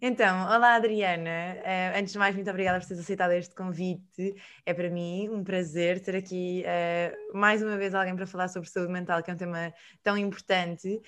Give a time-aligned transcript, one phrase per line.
[0.00, 1.56] Então, olá Adriana.
[1.58, 4.34] Uh, antes de mais, muito obrigada por teres aceitado este convite.
[4.64, 8.68] É para mim um prazer ter aqui uh, mais uma vez alguém para falar sobre
[8.68, 9.72] saúde mental, que é um tema
[10.02, 11.00] tão importante.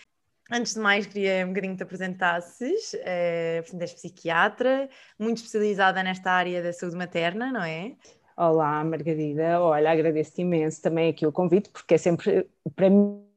[0.51, 2.95] Antes de mais, queria um bocadinho que te apresentasses.
[2.95, 4.89] Uh, portanto, és psiquiatra,
[5.19, 7.95] muito especializada nesta área da saúde materna, não é?
[8.37, 9.61] Olá, Margarida.
[9.61, 13.28] Olha, agradeço imenso também aqui o convite, porque é sempre, para mim,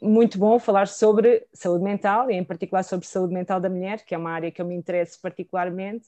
[0.00, 4.14] muito bom falar sobre saúde mental e, em particular, sobre saúde mental da mulher, que
[4.14, 6.06] é uma área que eu me interesso particularmente.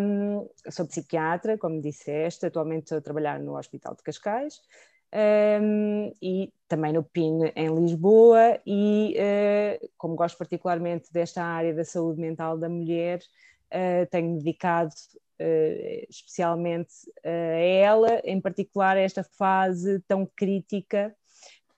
[0.00, 4.60] Um, sou psiquiatra, como disseste, atualmente estou a trabalhar no Hospital de Cascais
[5.60, 8.60] um, e também no PIN em Lisboa.
[8.64, 13.20] E uh, como gosto particularmente desta área da saúde mental da mulher,
[13.72, 14.92] uh, tenho dedicado
[15.40, 16.92] uh, especialmente
[17.24, 21.14] a ela, em particular a esta fase tão crítica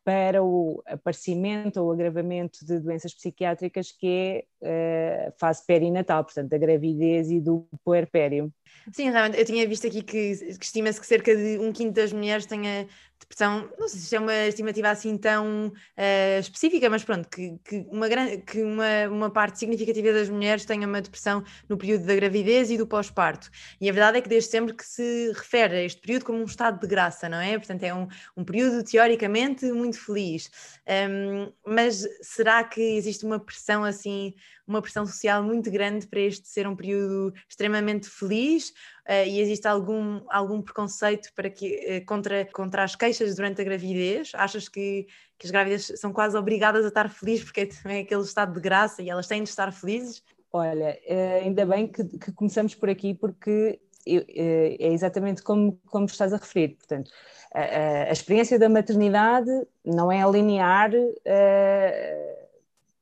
[0.04, 6.58] para o aparecimento ou agravamento de doenças psiquiátricas, que é a fase perinatal, portanto, da
[6.58, 8.52] gravidez e do puerpério.
[8.92, 12.12] Sim, realmente, eu tinha visto aqui que, que estima-se que cerca de um quinto das
[12.12, 12.88] mulheres tenha
[13.22, 17.86] depressão, não sei se é uma estimativa assim tão uh, específica, mas pronto, que, que,
[17.90, 18.08] uma,
[18.46, 22.76] que uma, uma parte significativa das mulheres tenha uma depressão no período da gravidez e
[22.76, 23.50] do pós-parto.
[23.80, 26.44] E a verdade é que desde sempre que se refere a este período como um
[26.44, 27.56] estado de graça, não é?
[27.58, 28.06] Portanto, é um,
[28.36, 30.50] um período teoricamente muito feliz.
[30.86, 34.34] Um, mas será que existe uma pressão assim
[34.72, 38.70] uma pressão social muito grande para este ser um período extremamente feliz
[39.08, 43.64] uh, e existe algum, algum preconceito para que, uh, contra, contra as queixas durante a
[43.64, 44.32] gravidez?
[44.34, 45.06] Achas que,
[45.38, 48.60] que as grávidas são quase obrigadas a estar felizes porque é também aquele estado de
[48.60, 50.22] graça e elas têm de estar felizes?
[50.52, 56.32] Olha, uh, ainda bem que, que, começamos por aqui porque é exatamente como, como estás
[56.32, 57.08] a referir, portanto,
[57.54, 59.48] a, a experiência da maternidade
[59.84, 60.90] não é linear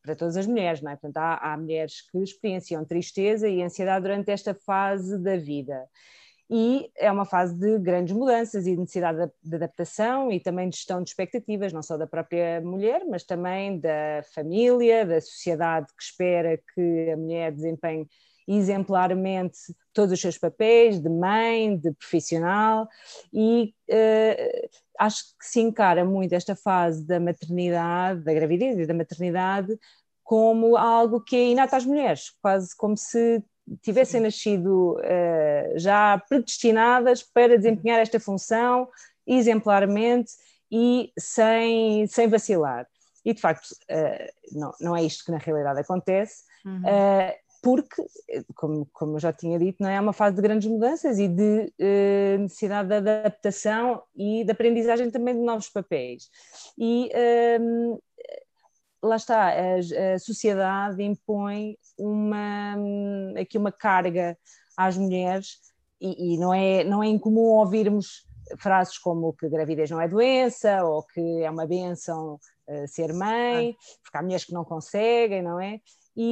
[0.03, 0.97] para todas as mulheres, não é?
[0.97, 5.87] Portanto, há, há mulheres que experienciam tristeza e ansiedade durante esta fase da vida.
[6.53, 10.77] E é uma fase de grandes mudanças e de necessidade de adaptação e também de
[10.77, 16.03] gestão de expectativas, não só da própria mulher, mas também da família, da sociedade que
[16.03, 18.09] espera que a mulher desempenhe
[18.49, 19.59] exemplarmente
[19.93, 22.89] todos os seus papéis de mãe, de profissional,
[23.33, 24.69] e uh,
[25.01, 29.79] acho que se encara muito esta fase da maternidade, da gravidez e da maternidade,
[30.23, 33.43] como algo que é inato às mulheres, quase como se
[33.83, 38.89] tivessem nascido uh, já predestinadas para desempenhar esta função
[39.27, 40.33] exemplarmente
[40.71, 42.87] e sem, sem vacilar.
[43.25, 46.45] E de facto, uh, não, não é isto que na realidade acontece.
[46.65, 46.83] Uhum.
[46.83, 48.03] Uh, porque,
[48.55, 49.97] como, como eu já tinha dito, não é?
[49.97, 55.11] é uma fase de grandes mudanças e de eh, necessidade de adaptação e de aprendizagem
[55.11, 56.31] também de novos papéis.
[56.79, 57.99] E ehm,
[59.03, 62.77] lá está, a, a, sociedade impõe uma,
[63.41, 64.37] aqui uma carga
[64.77, 65.59] às mulheres
[66.01, 68.27] e, e, não, é, não é incomum ouvirmos
[68.59, 73.77] frases como que gravidez não é doença ou que é uma benção uh, ser mãe,
[73.79, 73.99] ah.
[74.03, 75.81] porque há mulheres que não conseguem, não é?
[76.17, 76.23] E,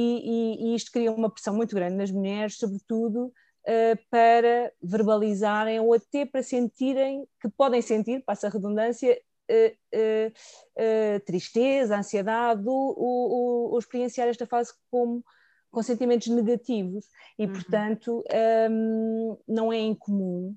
[0.63, 5.93] e, e isto cria uma pressão muito grande nas mulheres, sobretudo uh, para verbalizarem ou
[5.93, 9.19] até para sentirem que podem sentir, passa a redundância,
[9.49, 15.23] uh, uh, tristeza, ansiedade, ou, experienciar esta fase como
[15.71, 17.05] com sentimentos negativos
[17.37, 17.53] e, uhum.
[17.53, 18.23] portanto,
[18.71, 20.55] um, não é incomum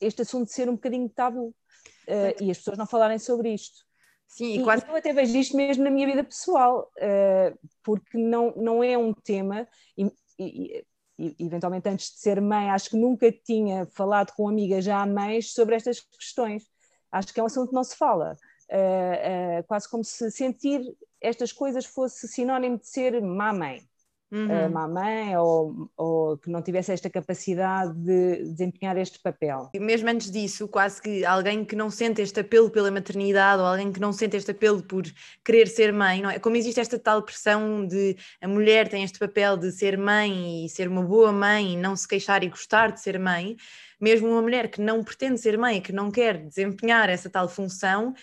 [0.00, 3.87] este assunto ser um bocadinho tabu uh, e as pessoas não falarem sobre isto.
[4.28, 4.86] Sim, e, quase...
[4.86, 9.12] eu até vejo isto mesmo na minha vida pessoal, uh, porque não, não é um
[9.12, 9.66] tema,
[9.96, 10.04] e,
[10.38, 10.84] e,
[11.18, 15.52] e, eventualmente antes de ser mãe, acho que nunca tinha falado com amigas já mães
[15.52, 16.64] sobre estas questões.
[17.10, 18.36] Acho que é um assunto que não se fala.
[18.70, 20.82] Uh, uh, quase como se sentir
[21.20, 23.88] estas coisas fosse sinónimo de ser má mãe
[24.30, 24.68] uhum.
[24.70, 29.70] má mãe ou, ou, que não tivesse esta capacidade de desempenhar este papel.
[29.72, 33.66] E mesmo antes disso, quase que alguém que não sente este apelo pela maternidade ou
[33.68, 35.04] alguém que não sente este apelo por
[35.44, 36.38] querer ser mãe, não é?
[36.38, 40.68] Como existe esta tal pressão de a mulher tem este papel de ser mãe e
[40.68, 43.56] ser uma boa mãe e não se queixar e gostar de ser mãe,
[44.00, 48.14] mesmo uma mulher que não pretende ser mãe, que não quer desempenhar essa tal função,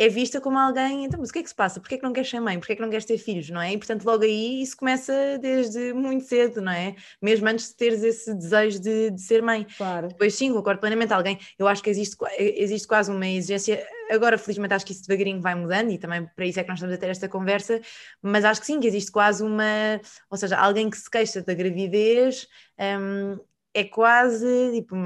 [0.00, 1.78] é vista como alguém, então, mas o que é que se passa?
[1.78, 2.58] Porquê é que não queres ser mãe?
[2.58, 3.74] Porquê é que não queres ter filhos, não é?
[3.74, 6.96] E portanto logo aí isso começa desde muito cedo, não é?
[7.20, 9.66] Mesmo antes de teres esse desejo de, de ser mãe.
[9.76, 10.08] Claro.
[10.08, 14.72] Depois sim, concordo plenamente, alguém, eu acho que existe, existe quase uma exigência, agora felizmente
[14.72, 16.98] acho que isso devagarinho vai mudando e também para isso é que nós estamos a
[16.98, 17.78] ter esta conversa,
[18.22, 20.00] mas acho que sim, que existe quase uma,
[20.30, 22.48] ou seja, alguém que se queixa da gravidez,
[22.78, 23.38] hum,
[23.74, 24.96] é quase tipo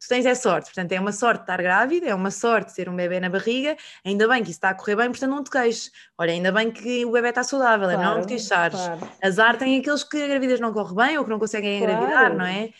[0.00, 2.96] tu tens é sorte, portanto é uma sorte estar grávida, é uma sorte ter um
[2.96, 5.90] bebê na barriga, ainda bem que isso está a correr bem, portanto não te queixes.
[6.16, 8.78] Olha, ainda bem que o bebê está saudável, claro, é não te queixares.
[8.78, 9.08] Claro.
[9.22, 11.92] Azar tem aqueles que a gravidez não corre bem ou que não conseguem claro.
[11.92, 12.70] engravidar, não é?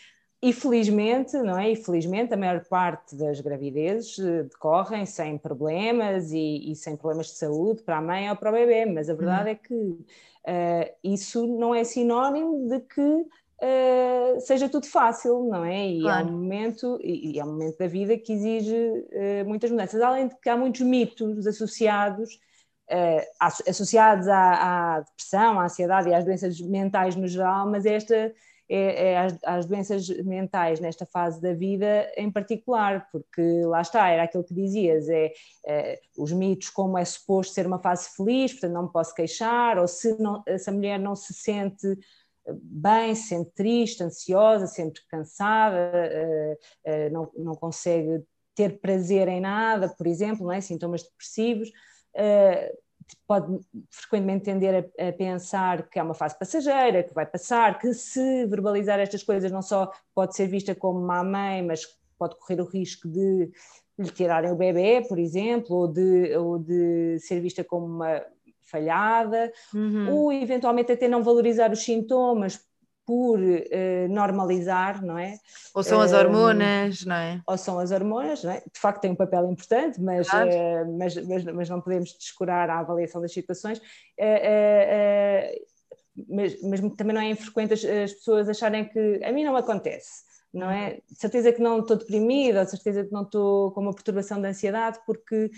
[0.40, 1.72] E felizmente, não é?
[1.72, 7.26] E felizmente a maior parte das gravidezes eh, decorrem sem problemas e, e sem problemas
[7.26, 9.52] de saúde para a mãe ou para o bebê, mas a verdade hum.
[9.52, 13.26] é que uh, isso não é sinónimo de que
[13.62, 15.88] uh, seja tudo fácil, não é?
[15.88, 16.28] E claro.
[16.28, 20.00] é um momento e, e, é um momento da vida que exige uh, muitas mudanças,
[20.00, 22.38] além de que há muitos mitos associados
[23.66, 28.32] associados à, à depressão, à ansiedade e às doenças mentais no geral, mas esta
[28.68, 34.08] é, é às, às, doenças mentais nesta fase da vida em particular, porque lá está,
[34.08, 35.32] era aquilo que dizias, é,
[35.66, 39.78] é os mitos como é suposto ser uma fase feliz, portanto não me posso queixar,
[39.78, 41.86] ou se, não, se a mulher não se sente
[42.54, 48.22] bem, se sente triste, ansiosa, sempre cansada, uh, uh, não, não consegue
[48.54, 50.60] ter prazer em nada, por exemplo, não é?
[50.60, 52.78] sintomas depressivos, uh,
[53.26, 53.58] pode
[53.90, 58.46] frequentemente tender a, a, pensar que é uma fase passageira, que vai passar, que se
[58.46, 61.82] verbalizar estas coisas não só pode ser vista como má mãe, mas
[62.18, 63.50] pode correr o risco de
[63.98, 68.24] lhe tirarem o bebê, por exemplo, ou de, ou de ser vista como uma
[68.70, 70.14] falhada, uhum.
[70.14, 72.60] ou eventualmente até não valorizar os sintomas
[73.08, 75.38] por uh, normalizar, não é?
[75.74, 77.40] Ou são as hormonas, não é?
[77.46, 78.60] Ou são as hormonas, não é?
[78.60, 80.50] De facto tem um papel importante, mas, claro.
[80.50, 83.78] uh, mas, mas, mas, não podemos descurar a avaliação das situações.
[83.78, 85.64] Uh,
[86.28, 90.24] mas, mas, também não é infrequente as, as, pessoas acharem que a mim não acontece,
[90.52, 91.00] não é?
[91.10, 94.48] De certeza que não estou deprimida, de certeza que não estou com uma perturbação de
[94.48, 95.50] ansiedade porque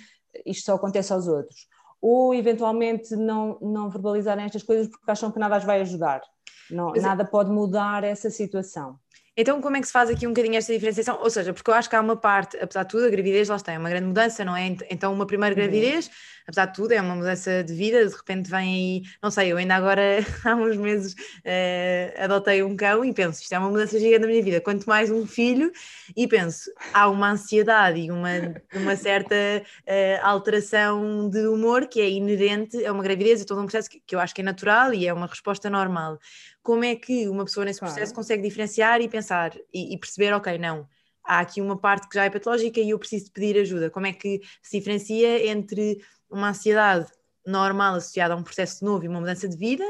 [0.47, 1.67] isto só acontece aos outros.
[2.01, 6.23] Ou eventualmente não, não verbalizarem estas coisas porque acham que nada as vai ajudar.
[6.71, 8.99] Não, é nada pode mudar essa situação.
[9.37, 11.19] Então, como é que se faz aqui um bocadinho esta diferenciação?
[11.23, 13.57] Ou seja, porque eu acho que há uma parte, apesar de tudo, a gravidez lá
[13.57, 14.77] está, é uma grande mudança, não é?
[14.91, 15.63] Então, uma primeira uhum.
[15.63, 16.11] gravidez,
[16.47, 19.57] apesar de tudo, é uma mudança de vida, de repente vem aí, não sei, eu
[19.57, 20.03] ainda agora,
[20.45, 24.27] há uns meses, uh, adotei um cão e penso, isto é uma mudança gigante da
[24.27, 25.71] minha vida, quanto mais um filho,
[26.17, 28.31] e penso, há uma ansiedade e uma,
[28.75, 33.65] uma certa uh, alteração de humor que é inerente a uma gravidez, a todo um
[33.65, 36.19] processo que, que eu acho que é natural e é uma resposta normal
[36.63, 37.95] como é que uma pessoa nesse claro.
[37.95, 40.87] processo consegue diferenciar e pensar e, e, perceber, ok, não,
[41.25, 43.91] há aqui uma parte que já é patológica e eu preciso pedir ajuda.
[43.91, 47.07] Como é que se diferencia entre uma ansiedade
[47.47, 49.85] normal associada a um processo novo e uma mudança de vida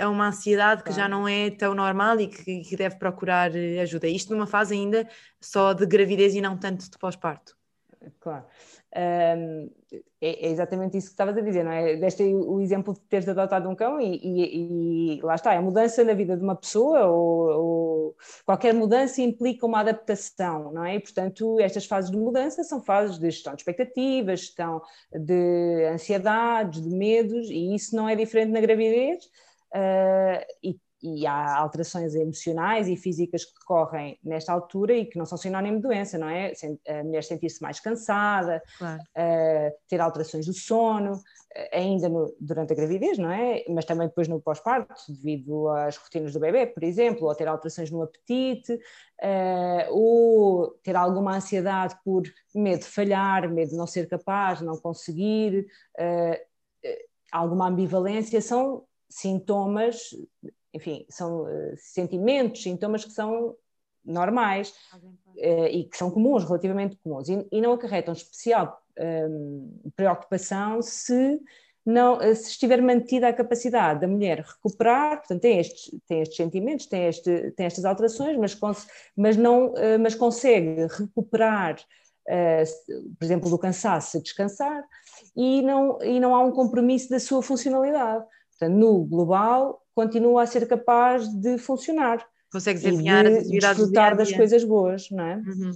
[0.00, 0.94] a, uma ansiedade claro.
[0.94, 4.06] que já não é tão normal e que, que deve procurar eh, ajuda.
[4.06, 5.08] Isto numa fase ainda
[5.40, 7.56] só de gravidez e não tanto de pós-parto.
[8.20, 8.44] Claro.
[8.96, 9.70] Um,
[10.20, 11.96] é, é, exatamente isso que estavas a dizer, não é?
[11.96, 16.04] Deste o exemplo de teres adotado um cão e, e, e, lá está, a mudança
[16.04, 20.94] na vida de uma pessoa ou, ou, qualquer mudança implica uma adaptação, não é?
[20.94, 24.80] E, portanto, estas fases de mudança são fases de gestão de expectativas, gestão
[25.12, 29.24] de ansiedades, de medos, e isso não é diferente na gravidez.
[29.74, 35.26] Uh, e e há alterações emocionais e físicas que decorrem nesta altura e que não
[35.26, 36.54] são sinónimo de doença, não é?
[36.88, 39.02] A mulher sentir-se mais cansada, claro.
[39.02, 41.20] uh, ter alterações do sono,
[41.54, 43.62] eh, ainda no, durante a gravidez, não é?
[43.68, 47.90] Mas também depois no pós-parto, devido às rotinas do bebê, por exemplo, ou ter alterações
[47.90, 52.22] no apetite, uh, ou ter alguma ansiedade por
[52.54, 55.66] medo de falhar, medo de não ser capaz, não conseguir,
[57.30, 60.10] alguma ambivalência, são sintomas
[60.74, 63.54] enfim, são uh, sentimentos, sintomas que são
[64.04, 64.74] normais
[65.36, 71.40] uh, e que são comuns, relativamente comuns, e, não acarretam especial um, preocupação se
[71.86, 76.36] não, eh, se estiver mantida a capacidade da mulher recuperar, portanto, tem estes, tem estes
[76.38, 78.58] sentimentos, tem, este, tem estas alterações, mas,
[79.14, 81.76] mas, não, mas consegue recuperar,
[82.26, 84.82] por exemplo, do cansaço, descansar,
[85.36, 88.24] e não, e não há um compromisso da sua funcionalidade.
[88.68, 92.24] No global, continua a ser capaz de funcionar.
[92.52, 94.30] Consegue desempenhar de as atividades desfrutar do dia -dia.
[94.30, 95.36] das coisas boas, não é?
[95.36, 95.72] Uhum.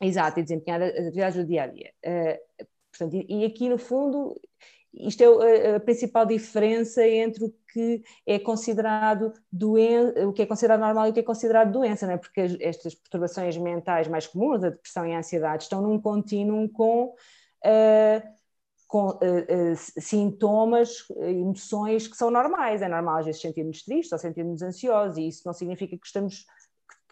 [0.00, 1.92] Exato, e desempenhar as atividades do dia a dia.
[2.04, 4.40] Uh, portanto, e, aqui no fundo,
[4.92, 10.46] isto é a, a, principal diferença entre o que é considerado doença, o que é
[10.46, 12.16] considerado normal e o que é considerado doença, não é?
[12.16, 16.68] Porque as, estas perturbações mentais mais comuns, a depressão e a ansiedade, estão num contínuo
[16.70, 18.34] com uh,
[18.86, 22.82] com uh, uh, sintomas, emoções que são normais.
[22.82, 26.44] É normal às vezes sentirmos tristes ou sentirmos ansiosos, e isso não significa que estamos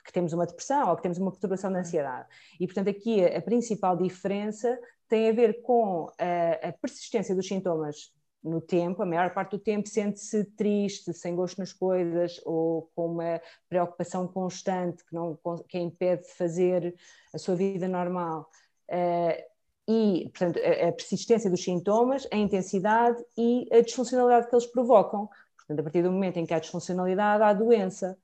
[0.05, 2.29] que temos uma depressão ou que temos uma perturbação de ansiedade.
[2.59, 7.47] E, portanto, aqui a, a principal diferença tem a ver com a, a, persistência dos
[7.47, 8.13] sintomas
[8.43, 13.07] no tempo, a maior parte do tempo sente-se triste, sem gosto nas coisas ou com
[13.13, 15.39] uma preocupação constante que, não,
[15.69, 16.95] que a impede de fazer
[17.33, 18.51] a sua vida normal.
[18.91, 19.52] Uh,
[19.89, 25.29] e, portanto, a, persistência dos sintomas, a intensidade e a disfuncionalidade que eles provocam.
[25.57, 28.17] Portanto, a partir do momento em que há disfuncionalidade, há doença.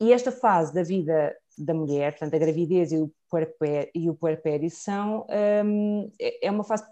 [0.00, 4.14] E esta fase da vida da mulher, portanto, a gravidez e o puerpério, e o
[4.14, 5.26] puerpério são,
[5.64, 6.84] um, é, é uma fase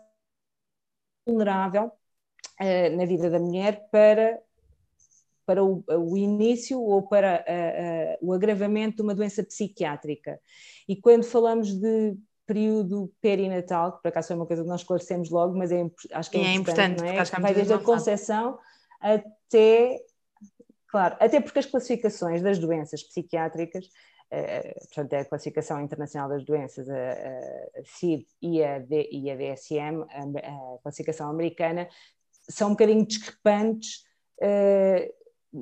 [1.26, 4.40] vulnerável uh, na vida da mulher para,
[5.46, 10.40] para o, o início ou para uh, uh, o agravamento de uma doença psiquiátrica.
[10.88, 12.16] E quando falamos de
[12.50, 16.30] período perinatal, que por acaso foi uma coisa que nós esclarecemos logo, mas é, acho
[16.30, 17.16] que é, é importante, é?
[17.16, 18.58] Acho que vai desde a concepção
[19.00, 20.00] até,
[20.88, 23.86] claro, até porque as classificações das doenças psiquiátricas
[24.32, 29.28] Uh, portanto, é a Classificação Internacional das Doenças, a, a CID e a, D, e
[29.28, 31.88] a DSM, a, a, Classificação Americana,
[32.48, 34.04] são um bocadinho discrepantes
[34.40, 35.12] uh,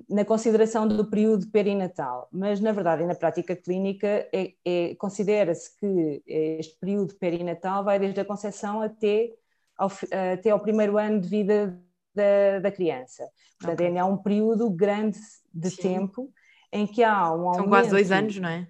[0.08, 6.22] na consideração do período perinatal, mas na verdade, na prática clínica, é, é, considera-se que
[6.26, 9.32] este período perinatal vai desde a concepção até
[9.76, 9.90] ao,
[10.34, 11.80] até ao primeiro ano de vida
[12.14, 13.24] da, da criança.
[13.58, 13.96] Portanto, okay.
[13.96, 15.18] é um período grande
[15.54, 15.82] de Sim.
[15.82, 16.30] tempo
[16.70, 17.56] em que há um aumento.
[17.56, 18.68] São quase dois anos, não é?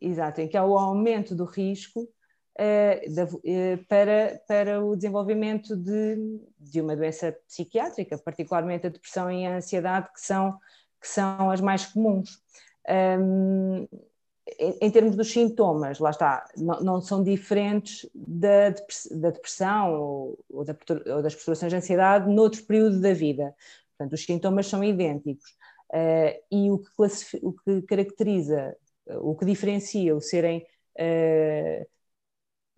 [0.00, 2.08] exato, em que há o aumento do risco
[3.88, 10.08] para, para o desenvolvimento de, de uma doença psiquiátrica, particularmente a depressão e a ansiedade,
[10.12, 10.58] que são,
[11.00, 12.42] que são as mais comuns.
[14.58, 18.70] Em, termos dos sintomas, lá está, não, não são diferentes da,
[19.10, 20.74] da depressão ou, ou, da,
[21.14, 23.54] ou das perturbações de ansiedade noutro período da vida.
[23.96, 25.50] Portanto, os sintomas são idênticos.
[25.90, 26.90] Uh, e o que,
[27.42, 28.76] o que, caracteriza,
[29.20, 30.66] o que diferencia o serem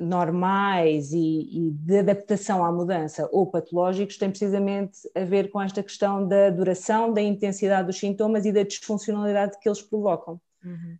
[0.00, 5.82] normais e, e, de adaptação à mudança ou patológicos tem precisamente a ver com esta
[5.82, 10.40] questão da duração, da intensidade dos sintomas e da disfuncionalidade que eles provocam.
[10.62, 10.98] Uhum.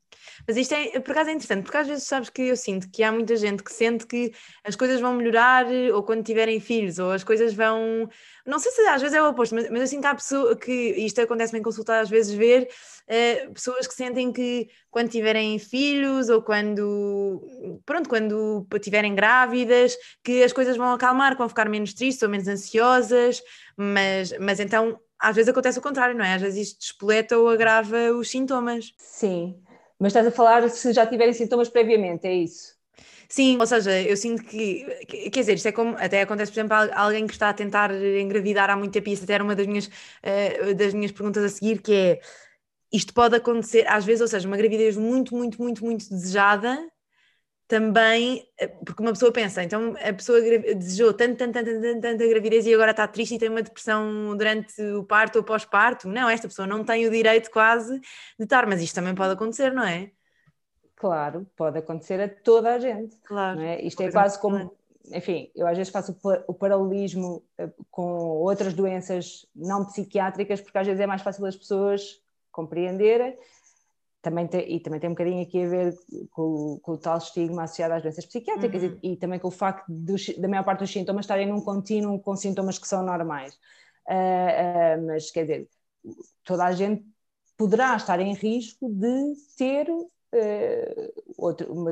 [0.49, 3.02] Mas isto é, por acaso é interessante, porque às vezes sabes que eu sinto que
[3.02, 4.33] há muita gente que sente que
[4.64, 8.09] as coisas vão melhorar ou quando tiverem filhos, ou as coisas vão.
[8.47, 10.59] Não sei se às vezes é o oposto, mas, mas eu sinto que há pessoas
[10.59, 12.69] que isto acontece-me em consulta às vezes ver
[13.07, 17.43] uh, pessoas que sentem que quando tiverem filhos ou quando
[17.85, 22.49] pronto, quando estiverem grávidas, que as coisas vão acalmar, vão ficar menos tristes ou menos
[22.49, 23.43] ansiosas,
[23.76, 26.34] mas, mas então às vezes acontece o contrário, não é?
[26.34, 28.92] Às vezes isto despoleta ou agrava os sintomas.
[28.96, 29.62] Sim,
[29.98, 32.80] mas estás a falar se já tiverem sintomas previamente, é isso?
[33.28, 34.84] Sim, ou seja, eu sinto que,
[35.30, 38.68] quer dizer, isto é como, até acontece, por exemplo, alguém que está a tentar engravidar
[38.70, 41.48] há muito tempo, e isso até era uma das minhas, uh, das minhas perguntas a
[41.48, 42.20] seguir, que é,
[42.92, 46.76] isto pode acontecer às vezes, ou seja, uma gravidez muito, muito, muito, muito desejada,
[47.70, 52.24] também, eh, porque uma pessoa pensa, então a pessoa desejou tanto, tanto, tanto, tanto, tanto
[52.24, 56.08] a gravidez e agora está triste e tem uma depressão durante o parto ou pós-parto.
[56.08, 59.72] Não, esta pessoa não tem o direito quase de estar, mas isto também pode acontecer,
[59.72, 60.10] não é?
[60.96, 63.16] Claro, pode acontecer a toda a gente.
[63.18, 63.60] Claro.
[63.60, 63.80] É?
[63.82, 64.76] Isto é quase como,
[65.12, 70.88] enfim, eu às vezes faço o paralelismo eh, com outras doenças não psiquiátricas, porque às
[70.88, 73.38] vezes é mais fácil as pessoas compreenderem
[74.22, 75.94] também tem, e também tem um bocadinho aqui a ver
[76.30, 78.98] com, com o tal estigma associado às doenças psiquiátricas uhum.
[79.02, 82.20] e, e, também com o facto dos, da maior parte dos sintomas estarem num contínuo
[82.20, 83.54] com sintomas que são normais.
[84.06, 85.68] Uh, uh, mas quer dizer,
[86.44, 87.02] toda a gente
[87.56, 91.90] poderá estar em risco de ter uh, outro, uma,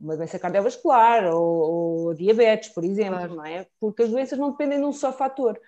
[0.00, 3.34] uma, doença cardiovascular ou, ou, diabetes, por exemplo, claro.
[3.34, 3.66] não é?
[3.78, 5.60] Porque as doenças não dependem de um só fator.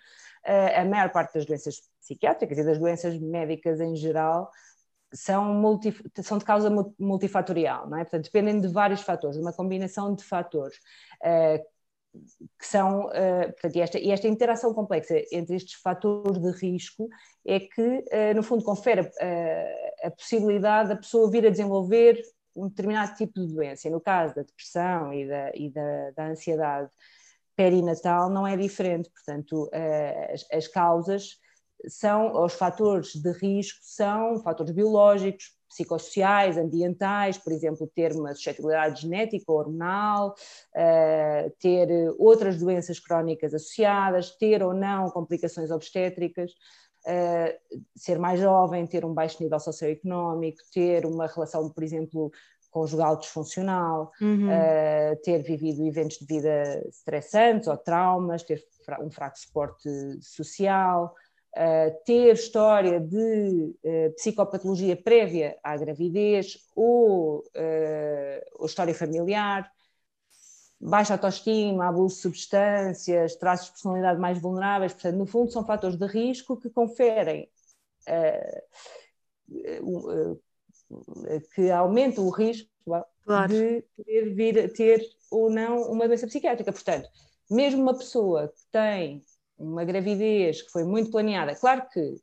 [0.44, 4.50] a maior parte das doenças psiquiátricas e das doenças médicas em geral
[5.12, 8.04] são, multi, são de causa multifatorial, não é?
[8.04, 10.76] Portanto, dependem de vários fatores, uma combinação de fatores.
[11.22, 11.62] Uh,
[12.58, 17.08] que são, uh, portanto, e esta, e esta interação complexa entre estes fatores de risco
[17.46, 22.20] é que, uh, no fundo, confere uh, a possibilidade da pessoa vir a desenvolver
[22.56, 23.88] um determinado tipo de doença.
[23.88, 26.90] No caso da depressão e da, e da, da ansiedade
[27.54, 29.08] perinatal, não é diferente.
[29.10, 29.70] Portanto,
[30.32, 31.38] as, as causas
[31.88, 39.02] são, os fatores de risco são fatores biológicos, psicossociais, ambientais, por exemplo, ter uma suscetibilidade
[39.02, 40.34] genética, hormonal,
[40.74, 46.50] uh, ter outras doenças crónicas associadas, ter ou não complicações obstétricas,
[47.06, 52.32] uh, ser mais jovem, ter um baixo nível socioeconómico, ter uma relação, por exemplo,
[52.70, 54.48] conjugal disfuncional, uhum.
[54.48, 58.60] uh, ter vivido eventos de vida estressantes ou traumas, ter
[59.00, 59.88] um fraco suporte
[60.20, 61.14] social,
[62.04, 69.70] ter história de uh, psicopatologia prévia à gravidez ou, uh, ou história familiar.
[70.80, 75.96] baixa autoestima, abuso de substâncias, traços de personalidade mais vulneráveis, portanto, no fundo, são fatores
[75.96, 77.50] de risco que conferem,
[78.08, 78.62] uh,
[79.82, 80.40] uh, uh,
[81.54, 82.70] que aumentam o risco
[83.24, 83.52] claro.
[83.52, 86.72] de poder vir a ter ou não uma doença psiquiátrica.
[86.72, 87.08] Portanto,
[87.50, 89.24] mesmo uma pessoa que tem
[89.60, 92.16] uma gravidez que foi muito planeada, claro que,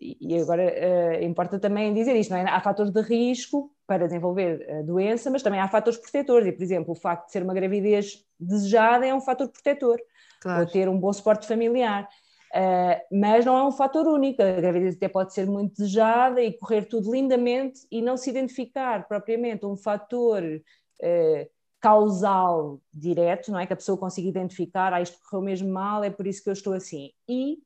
[0.00, 2.48] e agora uh, importa também dizer isto, não é?
[2.48, 6.62] há fatores de risco para desenvolver a doença, mas também há fatores protetores, e por
[6.62, 10.00] exemplo, o facto de ser uma gravidez desejada é um fator protetor,
[10.40, 10.60] claro.
[10.60, 12.08] ou ter um bom suporte familiar.
[12.52, 16.52] Uh, mas não é um fator único, a gravidez até pode ser muito desejada e
[16.52, 23.66] correr tudo lindamente e não se identificar propriamente um fator uh, causal direto, não é?
[23.66, 26.52] Que a pessoa consiga identificar, ah, isto correu mesmo mal, é por isso que eu
[26.52, 27.10] estou assim.
[27.28, 27.58] E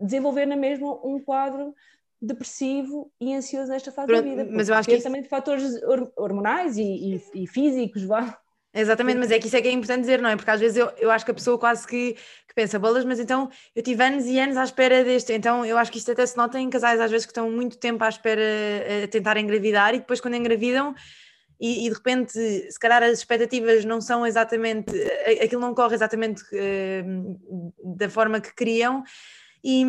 [0.00, 1.74] desenvolver na mesma um quadro
[2.20, 4.48] depressivo e ansioso nesta fase Pronto, da vida.
[4.50, 5.04] Mas eu acho que isso...
[5.04, 5.64] também de fatores
[6.16, 6.82] hormonais e,
[7.34, 8.38] e, e físicos, vá.
[8.74, 10.36] Exatamente, mas é que isso é que é importante dizer, não é?
[10.36, 13.20] Porque às vezes eu, eu acho que a pessoa quase que, que pensa, bolas, mas
[13.20, 16.24] então eu tive anos e anos à espera deste, então eu acho que isto até
[16.24, 18.40] se nota em casais às vezes que estão muito tempo à espera
[19.04, 20.94] a tentar engravidar e depois quando engravidam
[21.62, 24.92] e, e, de repente, se calhar as expectativas não são exatamente,
[25.40, 29.04] aquilo não corre exatamente uh, da forma que queriam.
[29.64, 29.84] E,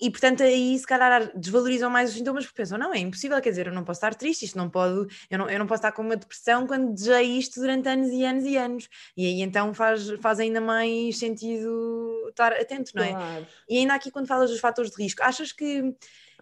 [0.00, 3.50] e, portanto aí se calhar desvalorizam mais os sintomas porque pensam, não, é impossível, quer
[3.50, 5.92] dizer, eu não posso estar triste, isto não pode, eu não, eu não posso estar
[5.92, 9.72] com uma depressão quando desejei isto durante anos e anos e anos, e aí então
[9.72, 13.12] faz, faz ainda mais sentido estar atento, não é?
[13.12, 13.46] Claro.
[13.68, 15.94] E ainda aqui quando falas dos fatores de risco, achas que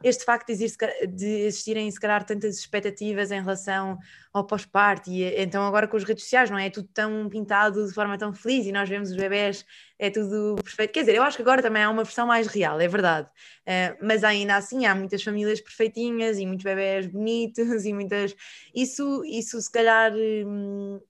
[0.02, 3.98] este facto de, existir, de existirem, se calhar, tantas expectativas em relação
[4.32, 6.66] ao pós-parto, e então agora com as redes sociais, não é?
[6.66, 9.64] É tudo tão pintado de forma tão feliz e nós vemos os bebés,
[9.98, 10.92] é tudo perfeito.
[10.92, 13.28] Quer dizer, eu acho que agora também há uma versão mais real, é verdade.
[13.62, 18.34] Uh, mas ainda assim há muitas famílias perfeitinhas e muitos bebés bonitos e muitas.
[18.74, 20.12] Isso, isso se calhar.
[20.14, 21.00] Hum,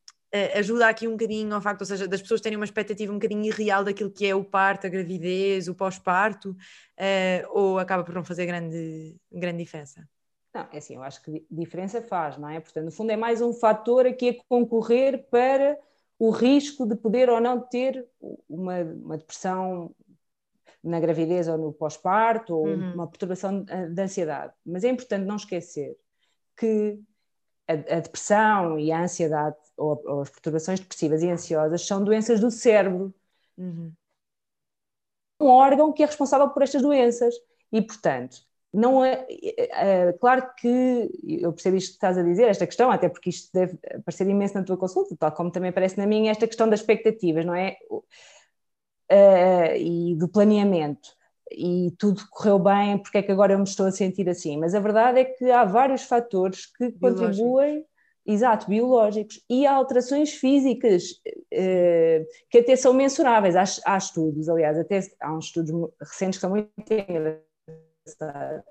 [0.54, 3.44] ajuda aqui um bocadinho ao facto, ou seja, das pessoas terem uma expectativa um bocadinho
[3.44, 8.24] irreal daquilo que é o parto, a gravidez, o pós-parto, uh, ou acaba por não
[8.24, 10.08] fazer grande, grande diferença?
[10.54, 12.60] Não, é assim, eu acho que diferença faz, não é?
[12.60, 15.78] Portanto, no fundo é mais um fator aqui a concorrer para
[16.18, 18.06] o risco de poder ou não ter
[18.48, 19.94] uma, uma depressão
[20.82, 22.94] na gravidez ou no pós-parto, ou uhum.
[22.94, 24.52] uma perturbação de ansiedade.
[24.64, 25.96] Mas é importante não esquecer
[26.56, 26.98] que
[27.68, 32.40] a, a depressão e a ansiedade ou, ou, as perturbações depressivas e ansiosas são doenças
[32.40, 33.12] do cérebro.
[33.58, 33.92] Uhum.
[35.40, 37.34] Um órgão que é responsável por estas doenças.
[37.72, 38.36] E, portanto,
[38.72, 42.90] não é, é, é, claro que eu percebo isto que estás a dizer, esta questão,
[42.90, 46.30] até porque isto deve aparecer imenso na tua consulta, tal como também aparece na minha,
[46.30, 47.76] esta questão das expectativas, não é?
[47.90, 51.10] Uh, e do planeamento.
[51.50, 54.56] E tudo correu bem, porque é que agora eu me estou a sentir assim?
[54.58, 57.84] Mas a verdade é que há vários fatores que contribuem
[58.24, 59.42] Exato, biológicos.
[59.50, 61.20] E há alterações físicas
[61.52, 63.56] eh, que até são mensuráveis.
[63.56, 68.64] Há, há, estudos, aliás, até há uns estudos recentes que são muito engraçados.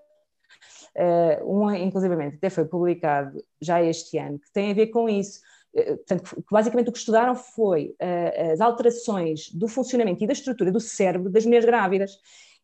[0.93, 5.39] Uh, um, inclusivamente, até foi publicado já este ano, que tem a ver com isso.
[5.73, 10.71] Uh, portanto, basicamente o que estudaram foi uh, as alterações do funcionamento e da estrutura
[10.71, 12.17] do cérebro das mulheres grávidas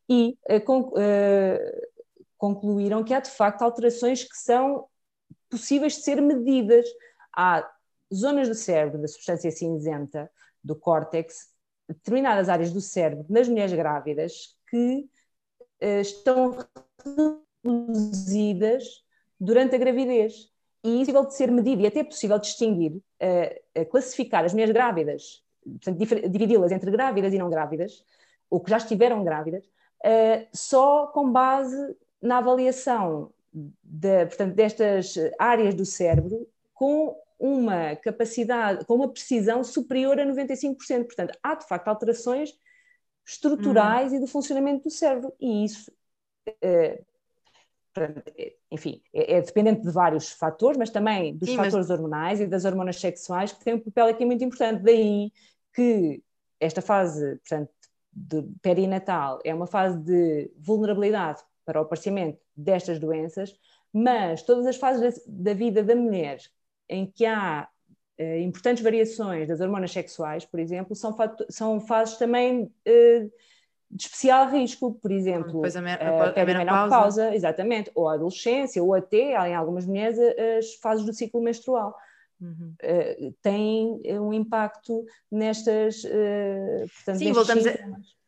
[0.09, 0.91] e con
[2.37, 4.85] concluíram que há de facto alterações que são
[5.49, 6.85] possíveis de ser medidas.
[7.35, 7.69] Há
[8.13, 10.29] zonas do cérebro, da substância cinzenta,
[10.63, 11.49] do córtex,
[11.87, 15.09] determinadas áreas do cérebro nas mulheres grávidas que
[15.81, 16.57] uh, estão
[17.63, 19.03] reduzidas
[19.39, 20.51] durante a gravidez.
[20.83, 24.53] E isso é possível de ser medido e até é possível distinguir, uh, classificar as
[24.53, 25.43] mulheres grávidas,
[26.29, 28.03] dividi-las entre grávidas e não grávidas,
[28.49, 35.73] ou que já estiveram grávidas, uh, só com base na avaliação de, portanto, destas áreas
[35.73, 41.05] do cérebro com uma capacidade, com uma precisão superior a 95%.
[41.05, 42.57] Portanto, há de facto alterações
[43.25, 44.17] estruturais uhum.
[44.17, 45.91] e do funcionamento do cérebro, e isso,
[46.61, 47.01] é,
[48.71, 51.89] enfim, é, é, dependente de vários fatores, mas também dos Sim, fatores mas...
[51.89, 54.81] hormonais e das hormonas sexuais, que têm um papel aqui muito importante.
[54.83, 55.31] Daí
[55.73, 56.23] que
[56.59, 57.71] esta fase, portanto,
[58.11, 63.53] de perinatal é uma fase de vulnerabilidade para o aparecimento destas doenças,
[63.93, 66.39] mas todas as fases da, vida da mulher
[66.87, 67.67] em que há
[68.17, 71.13] eh, importantes variações das hormonas sexuais, por exemplo, são,
[71.49, 73.27] são fases também eh,
[73.91, 78.81] de especial risco, por exemplo, Depois a, a, a, a menopausa, exatamente, ou a adolescência,
[78.81, 80.17] ou até, em algumas mulheres,
[80.57, 81.93] as fases do ciclo menstrual.
[82.39, 82.75] Uhum.
[82.83, 86.03] Uh, tem um impacto nestas.
[86.03, 87.73] Uh, portanto, Sim, voltamos a,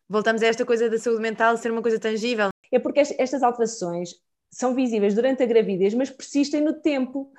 [0.07, 4.13] voltamos a esta coisa da saúde mental ser uma coisa tangível é porque estas alterações
[4.51, 7.31] são visíveis durante a gravidez, mas persistem no tempo.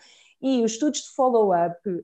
[0.43, 2.01] E os estudos de follow-up uh,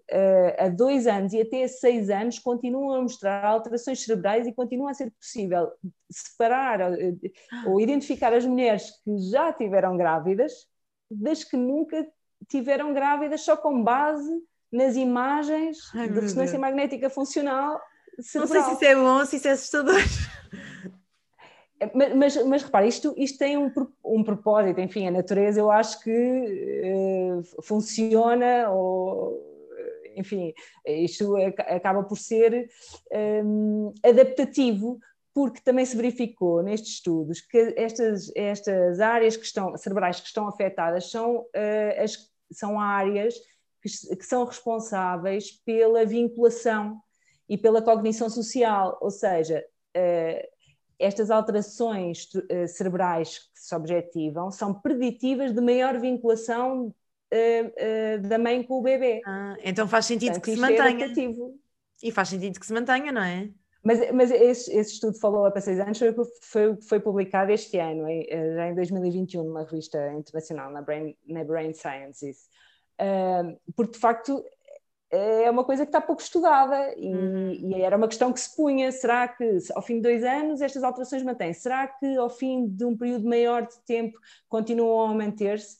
[0.59, 4.91] a dois anos e até a seis anos continuam a mostrar alterações cerebrais e continua
[4.91, 5.73] a ser possível
[6.11, 7.19] separar uh,
[7.67, 10.53] ou identificar as mulheres que já tiveram grávidas
[11.11, 12.07] das que nunca
[12.47, 14.31] tiveram grávidas só com base
[14.71, 17.81] nas imagens Ai, de ressonância magnética funcional
[18.21, 18.55] cerebral.
[18.55, 20.01] Não sei se isso é bom ou se isso é assustador.
[21.79, 23.71] É, mas, mas, repare, isto, isto tem um,
[24.05, 29.57] um propósito, enfim, a natureza eu acho que uh, funciona, ou
[30.17, 30.55] enfim,
[30.87, 32.71] isto acaba por ser
[33.45, 34.99] um, adaptativo,
[35.35, 40.49] porque também se verificou nestes estudos que estas, estas áreas que estão, cerebrais que estão
[40.49, 42.17] afetadas são, uh, as,
[42.51, 43.35] são áreas
[43.83, 46.99] que, que são responsáveis pela vinculação
[47.47, 49.63] e pela cognição social, ou seja,
[49.95, 50.56] uh,
[50.99, 58.39] estas alterações uh, cerebrais que se objetivam são preditivas de maior vinculação uh, uh, da
[58.39, 59.21] mãe com o bebê.
[59.27, 61.07] Ah, então faz sentido Portanto, que se é mantenha.
[61.07, 63.51] É e faz sentido que se mantenha, não é?
[63.83, 68.05] Mas, mas esse, esse estudo falou há seis anos, foi, foi, foi publicado este ano,
[68.57, 72.49] já em 2021, numa revista internacional, na Brain, na Brain Sciences.
[73.77, 74.45] porque de facto
[75.11, 77.51] é uma coisa que está pouco estudada e, uhum.
[77.53, 80.83] e, era uma questão que se punha: será que ao fim de dois anos estas
[80.83, 81.53] alterações mantêm?
[81.53, 85.79] Será que ao fim de um período maior de tempo continuam a manter-se?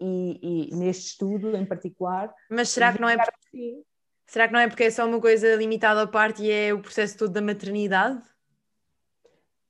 [0.00, 2.32] E, e, neste estudo em particular.
[2.48, 3.82] Mas será que não é porque,
[4.28, 6.80] será que não é porque é só uma coisa limitada à parte e é o
[6.80, 8.22] processo todo da maternidade?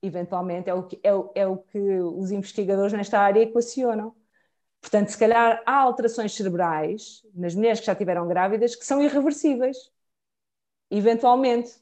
[0.03, 4.14] Eventualmente é o que, é, é o que os investigadores nesta área equacionam.
[4.81, 9.77] Portanto, se calhar há alterações cerebrais nas mulheres que já tiveram grávidas que são irreversíveis,
[10.91, 11.77] eventualmente.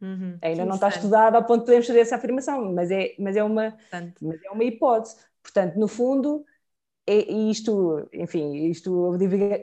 [0.00, 3.36] Uhum, Ainda não está estudado ao ponto de podermos fazer essa afirmação, mas é, mas
[3.36, 3.76] é, uma,
[4.20, 5.16] mas é uma hipótese.
[5.42, 6.44] Portanto, no fundo,
[7.06, 9.16] é, isto, enfim, isto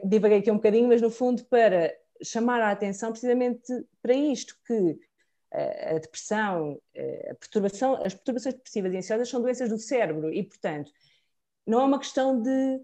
[0.04, 4.98] divaguei aqui um bocadinho, mas no fundo para chamar a atenção precisamente para isto, que
[5.52, 6.80] a depressão,
[7.30, 10.90] a perturbação, as perturbações depressivas e ansiosas são doenças do cérebro e, portanto,
[11.66, 12.80] não é uma questão de.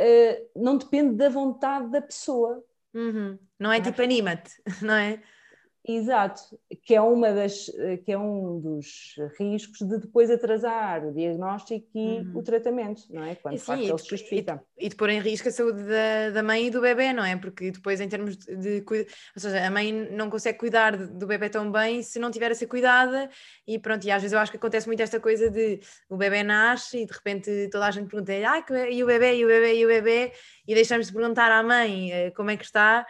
[0.00, 2.64] Uh, não depende da vontade da pessoa.
[2.94, 3.38] Uhum.
[3.58, 4.52] Não é tipo anima-te,
[4.82, 5.22] não é?
[5.90, 6.42] Exato,
[6.84, 7.64] que é, uma das,
[8.04, 12.32] que é um dos riscos de depois atrasar o diagnóstico e uhum.
[12.34, 13.34] o tratamento, não é?
[13.36, 14.62] Quando e, sim, e, justifica.
[14.76, 17.24] E, e, de pôr em risco a saúde da, da mãe e do bebê, não
[17.24, 17.34] é?
[17.36, 21.72] Porque depois, em termos de, Ou seja, a mãe não consegue cuidar do bebê tão
[21.72, 23.30] bem se não tiver a ser cuidada,
[23.66, 26.42] e pronto, e às vezes eu acho que acontece muito esta coisa de o bebê
[26.42, 29.74] nasce e de repente toda a gente pergunta, ah, e o bebê, e o bebê,
[29.74, 30.32] e o bebê,
[30.66, 33.06] e deixamos de perguntar à mãe uh, como é que está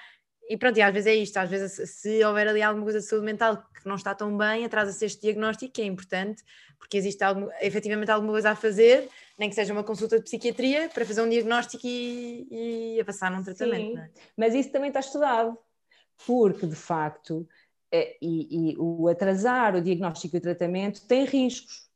[0.49, 3.05] e pronto, e às vezes é isto, às vezes se houver ali alguma coisa de
[3.05, 6.43] saúde mental que não está tão bem, atrasa-se este diagnóstico, que é importante,
[6.79, 9.09] porque existe algum, efetivamente alguma coisa a fazer,
[9.39, 13.31] nem que seja uma consulta de psiquiatria, para fazer um diagnóstico e, e a passar
[13.31, 13.99] num tratamento.
[13.99, 14.11] É?
[14.37, 15.57] mas isso também está estudado,
[16.27, 17.47] porque de facto,
[17.93, 21.89] é, e, e o atrasar o diagnóstico e o tratamento tem riscos,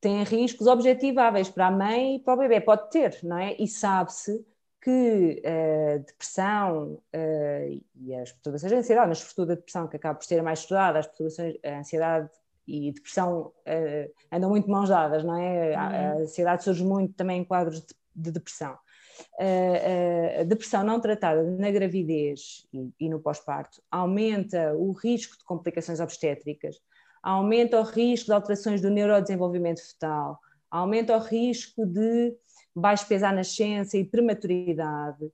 [0.00, 3.54] tem riscos objetiváveis para a mãe e para o bebê, pode ter, não é?
[3.56, 4.44] E sabe-se
[4.80, 9.96] que a eh, depressão uh, e as perturbações de ansiedade, mas sobretudo a depressão, que
[9.96, 12.30] acaba por ser mais estudada, as perturbações, a ansiedade
[12.66, 15.70] e depressão uh, andam muito mãos dadas, não é?
[15.70, 15.76] Uhum.
[15.76, 18.78] A, ansiedade surge muito também em quadros de, de depressão.
[19.38, 22.66] A depressão não tratada na gravidez
[22.98, 26.80] e no pós-parto aumenta o risco de complicações obstétricas,
[27.22, 30.40] aumenta o risco de alterações do neurodesenvolvimento fetal,
[30.70, 32.34] aumenta o risco de
[32.80, 35.30] baixo peso à nascença e prematuridade,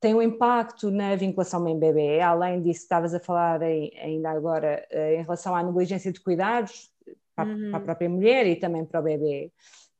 [0.00, 5.16] tem um impacto na vinculação mãe-bebê, além disso estavas a falar em, ainda agora eh,
[5.16, 6.90] em relação à negligência de cuidados
[7.34, 7.70] para, uhum.
[7.70, 9.50] para, a própria mulher e também para o bebê,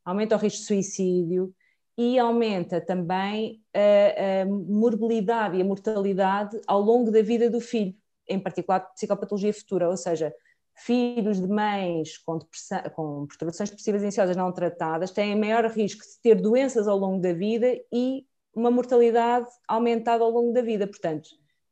[0.04, 1.52] aumenta o risco de suicídio
[1.96, 7.94] e aumenta também a, a morbilidade e a mortalidade ao longo da vida do filho,
[8.28, 10.32] em particular psicopatologia futura, ou seja,
[10.76, 12.38] filhos de mães com,
[12.94, 17.20] com perturbações depressivas e ansiosas não tratadas têm maior risco de ter doenças ao longo
[17.20, 20.86] da vida e uma mortalidade aumentada ao longo da vida.
[20.86, 21.28] Portanto,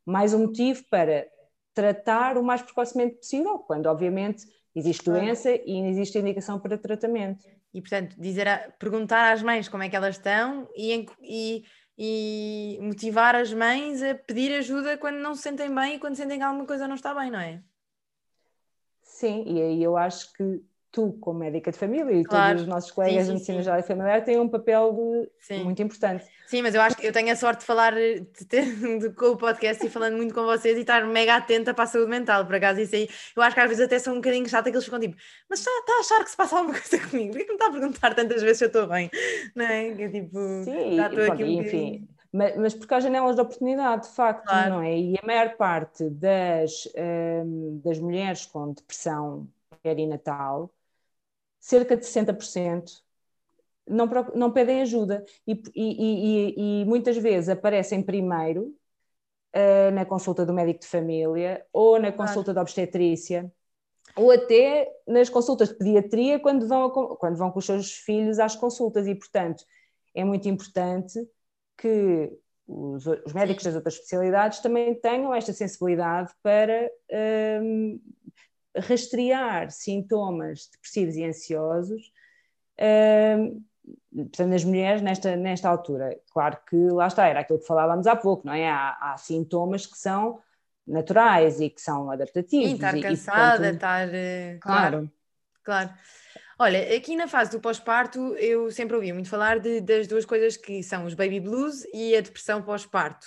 [0.06, 1.26] mais um motivo para
[1.74, 7.44] tratar o mais precocemente possível, quando obviamente existe doença e não existe indicação para tratamento.
[7.72, 11.64] E portanto, dizer a, perguntar às mães como é que elas estão e, e,
[11.98, 16.38] e motivar as mães a pedir ajuda quando não se sentem bem e quando sentem
[16.38, 17.62] que alguma coisa não está bem, não é?
[19.14, 22.48] Sim, e aí eu acho que tu, como médica de família, e claro.
[22.48, 25.62] todos os nossos colegas sim, sim, de medicina geral e familiar têm um papel de,
[25.62, 26.24] muito importante.
[26.48, 28.64] Sim, mas eu acho que eu tenho a sorte de falar de ter,
[28.98, 31.86] de, com o podcast e falando muito com vocês e estar mega atenta para a
[31.86, 32.44] saúde mental.
[32.44, 34.76] Por acaso, isso aí, eu acho que às vezes até são um bocadinho chata que
[34.76, 35.16] eles ficam tipo,
[35.48, 37.32] mas está, está a achar que se passa alguma coisa comigo?
[37.32, 39.08] Por que me está a perguntar tantas vezes se eu estou bem?
[39.54, 39.94] Não é?
[39.94, 42.08] Que, tipo, Sim, e, pronto, aqui um enfim.
[42.34, 44.70] Mas, mas porque há janelas de oportunidade, de facto, claro.
[44.70, 44.98] não é?
[44.98, 46.88] E a maior parte das,
[47.46, 49.48] um, das mulheres com depressão
[49.80, 50.68] perinatal,
[51.60, 52.90] cerca de 60%,
[53.86, 58.74] não, não pedem ajuda e, e, e, e muitas vezes aparecem primeiro
[59.54, 62.54] uh, na consulta do médico de família ou na consulta claro.
[62.54, 63.48] da obstetrícia
[64.16, 68.56] ou até nas consultas de pediatria quando vão, quando vão com os seus filhos às
[68.56, 69.64] consultas e, portanto,
[70.12, 71.24] é muito importante
[71.76, 72.32] que
[72.66, 76.90] os, os médicos das outras especialidades também tenham esta sensibilidade para
[77.62, 78.00] um,
[78.76, 82.12] rastrear sintomas depressivos e ansiosos
[83.38, 83.62] um,
[84.14, 86.18] portanto, nas mulheres nesta, nesta altura.
[86.30, 88.68] Claro que lá está, era aquilo que falávamos há pouco, não é?
[88.68, 90.40] Há, há sintomas que são
[90.86, 92.68] naturais e que são adaptativos.
[92.68, 94.14] Sim, estar cansada, e, portanto, estar.
[94.14, 95.10] Eh, claro.
[95.62, 95.90] Claro.
[96.58, 100.56] Olha, aqui na fase do pós-parto, eu sempre ouvi muito falar de, das duas coisas
[100.56, 103.26] que são os baby blues e a depressão pós-parto,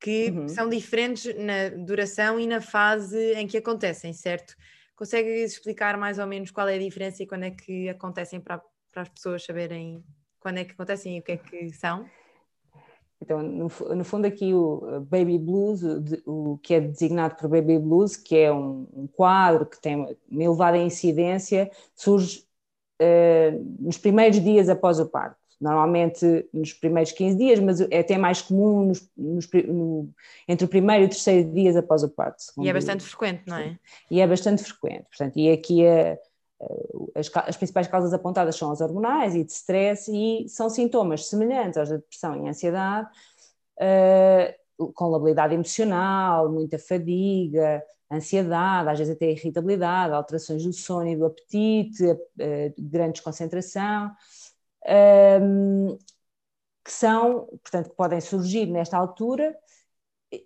[0.00, 0.48] que uhum.
[0.48, 4.54] são diferentes na duração e na fase em que acontecem, certo?
[4.94, 8.62] Consegues explicar mais ou menos qual é a diferença e quando é que acontecem para,
[8.92, 10.04] para as pessoas saberem
[10.38, 12.06] quando é que acontecem e o que é que são?
[13.20, 17.78] Então, no, no fundo, aqui o Baby Blues, o, o, que é designado por Baby
[17.78, 22.47] Blues, que é um, um quadro que tem uma elevada incidência, surge uh,
[23.78, 25.36] nos primeiros dias após o parto.
[25.60, 30.08] Normalmente nos primeiros 15 dias, mas é até mais comum nos, nos, no,
[30.46, 32.44] entre o primeiro e o terceiro dias após o parto.
[32.58, 33.76] E é bastante frequente, não é?
[34.08, 35.06] E é bastante frequente.
[35.10, 36.16] Portanto, e aqui a,
[37.14, 41.76] as, as, principais causas apontadas são as hormonais e de stress e são sintomas semelhantes
[41.76, 43.08] aos da depressão e ansiedade,
[43.80, 51.16] uh, com labilidade emocional, muita fadiga, ansiedade, às vezes até irritabilidade, alterações do sono e
[51.16, 52.04] do apetite,
[52.78, 54.12] grande desconcentração,
[54.84, 55.98] uh,
[56.84, 59.54] que são, portanto, que podem surgir nesta altura,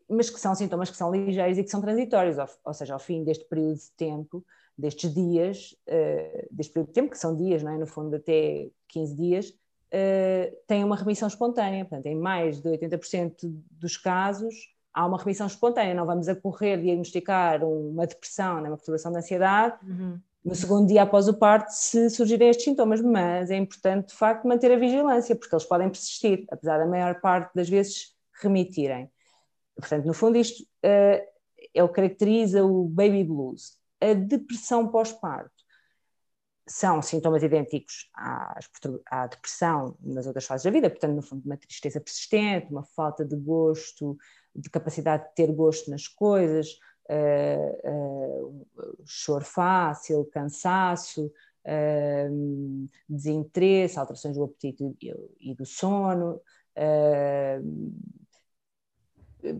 [0.09, 3.25] mas que são sintomas que são ligeiros e que são transitórios, ou, seja, ao fim
[3.25, 4.44] deste período de tempo,
[4.77, 7.79] destes dias, uh, deste período de tempo, que são dias, não é?
[7.79, 11.85] no fundo até 15 dias, uh, tem uma remissão espontânea.
[11.85, 13.37] Portanto, em mais de 80%
[13.70, 15.95] dos casos há uma remissão espontânea.
[15.95, 18.69] Não vamos a correr diagnosticar uma depressão, né?
[18.69, 20.19] uma perturbação da ansiedade, uhum.
[20.45, 23.01] no segundo dia após o parto, se surgirem estes sintomas.
[23.01, 27.21] Mas é importante, de facto, manter a vigilância, porque eles podem persistir, apesar da maior
[27.21, 29.11] parte das vezes remitirem.
[29.77, 31.27] Portanto, no fundo, isto uh,
[31.75, 35.51] é o que caracteriza o baby blues a depressão pós-parto.
[36.69, 38.69] São sintomas idênticos às,
[39.11, 43.25] à depressão nas outras fases da vida, portanto, no fundo, uma tristeza persistente, uma falta
[43.25, 44.17] de gosto,
[44.55, 46.79] de capacidade de ter gosto nas coisas,
[47.11, 48.67] uh, uh,
[49.05, 56.41] choro fácil, cansaço, uh, desinteresse, alterações do apetite e, e do sono,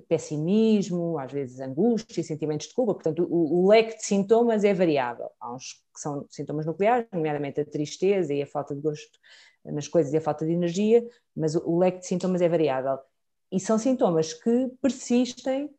[0.09, 5.29] pessimismo, às vezes angústia, sentimentos de culpa, portanto o, o, leque de sintomas é variável.
[5.41, 9.19] Há uns que são sintomas nucleares, nomeadamente a tristeza e a falta de gosto
[9.65, 11.05] nas coisas e a falta de energia,
[11.37, 12.99] mas o, o leque de sintomas é variável.
[13.53, 15.71] E são sintomas que persistem,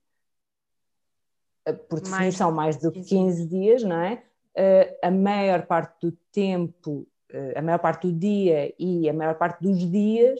[1.65, 4.23] eh, por definição, mais, mais do que 15 dias, não é?
[4.55, 9.35] Uh, a maior parte do tempo, uh, a maior parte do dia e a maior
[9.35, 10.39] parte dos dias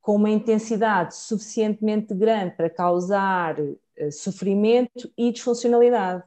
[0.00, 6.24] com uma intensidade suficientemente grande para causar uh, sofrimento e disfuncionalidade.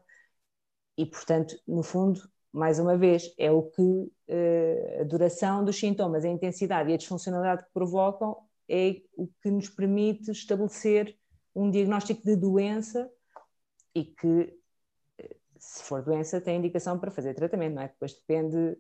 [0.98, 2.22] E, portanto, no fundo,
[2.54, 4.12] mais uma vez, é o que
[5.00, 8.38] a duração dos sintomas, a intensidade e a disfuncionalidade que provocam
[8.70, 11.16] é o que nos permite estabelecer
[11.56, 13.10] um diagnóstico de doença
[13.94, 14.54] e que,
[15.18, 17.88] eh, se for doença, tem indicação para fazer tratamento, não é?
[17.90, 18.78] Depois depende,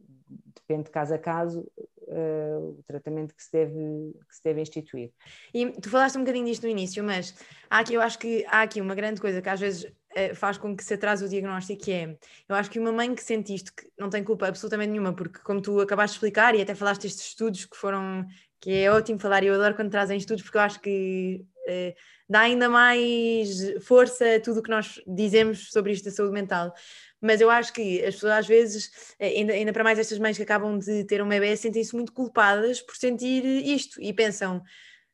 [0.56, 1.68] depende de caso a caso
[2.12, 5.12] uh, o tratamento que se, deve, que se deve instituir.
[5.54, 7.36] E tu falaste um bocadinho disto no início, mas
[7.70, 10.58] há aqui, eu acho que há aqui uma grande coisa que às vezes uh, faz
[10.58, 12.18] com que se atrase o diagnóstico, que é,
[12.48, 15.40] eu acho que uma mãe que sente isto, que não tem culpa absolutamente nenhuma, porque
[15.40, 18.26] como tu acabaste de explicar e até falaste estes estudos que foram,
[18.62, 21.94] que é ótimo falar, e eu adoro quando trazem estudos, porque eu acho que uh,
[22.30, 23.50] dá ainda mais
[23.82, 26.74] força a tudo o que nós dizemos sobre isto da saúde mental
[27.22, 30.36] mas eu acho que as pessoas às vezes, eh, ainda, ainda para mais estas mães
[30.36, 34.64] que acabam de ter um bebê, sentem-se muito culpadas por sentir isto e pensam.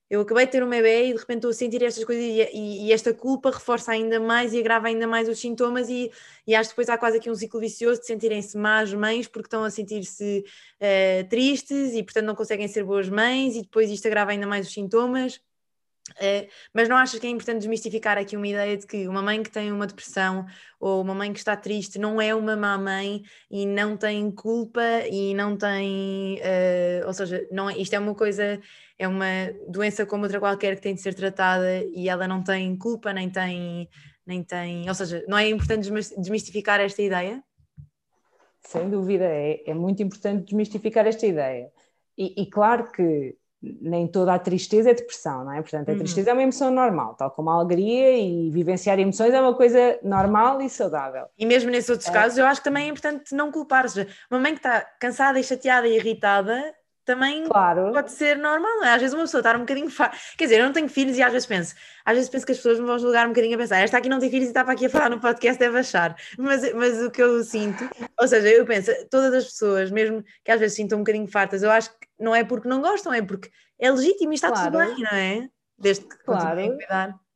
[0.10, 2.42] Eu acabei de ter um bebê e de repente estou a sentir estas coisas e,
[2.54, 6.10] e, e, esta culpa reforça ainda mais e agrava ainda mais os sintomas e,
[6.46, 9.48] e acho que depois há quase aqui um ciclo vicioso de sentirem-se más mães porque
[9.48, 10.46] estão a sentir-se
[10.82, 14.68] uh, tristes e portanto não conseguem ser boas mães e depois isto agrava ainda mais
[14.68, 15.42] os sintomas
[16.12, 19.44] Uh, mas não achas que é importante desmistificar aqui uma ideia de que uma mãe
[19.44, 20.46] que tem uma depressão
[20.80, 24.82] ou uma mãe que está triste não é uma má mãe e não tem culpa
[25.12, 28.60] e não tem, uh, ou seja, não é, isto é uma coisa,
[28.98, 29.26] é uma
[29.68, 33.30] doença como outra qualquer que tem de ser tratada e ela não tem culpa nem
[33.30, 33.90] tem,
[34.26, 37.44] nem tem, ou seja, não é importante desmistificar esta ideia?
[38.62, 41.72] Sem dúvida, é, é muito importante desmistificar esta ideia.
[42.18, 45.62] E, e claro que nem toda a tristeza é depressão, não é?
[45.62, 45.98] Portanto, a uhum.
[45.98, 50.00] tristeza é uma emoção normal, tal como a alegria e vivenciar emoções é uma coisa
[50.04, 51.26] normal e saudável.
[51.38, 52.14] E mesmo nesses outros é.
[52.14, 53.84] casos, eu acho que também é importante não culpar.
[53.84, 56.74] Ou seja, uma mãe que está cansada e chateada e irritada
[57.08, 57.94] também claro.
[57.94, 58.90] pode ser normal, é?
[58.90, 59.90] Às vezes uma pessoa está um bocadinho.
[59.90, 60.12] Fa...
[60.38, 61.74] Quer dizer, eu não tenho filhos e às vezes penso,
[62.06, 64.10] às vezes penso que as pessoas me vão julgar um bocadinho a pensar, esta aqui
[64.10, 66.16] não tem filhos e está para aqui a falar no podcast, deve achar.
[66.38, 67.90] Mas, mas o que eu sinto,
[68.20, 71.64] ou seja, eu penso, todas as pessoas, mesmo que às vezes sintam um bocadinho fartas,
[71.64, 74.72] eu acho que não é porque não gostam, é porque é legítimo e está claro.
[74.72, 75.50] tudo bem, não é?
[75.78, 76.42] Desde que claro.
[76.42, 77.27] continuem a cuidar.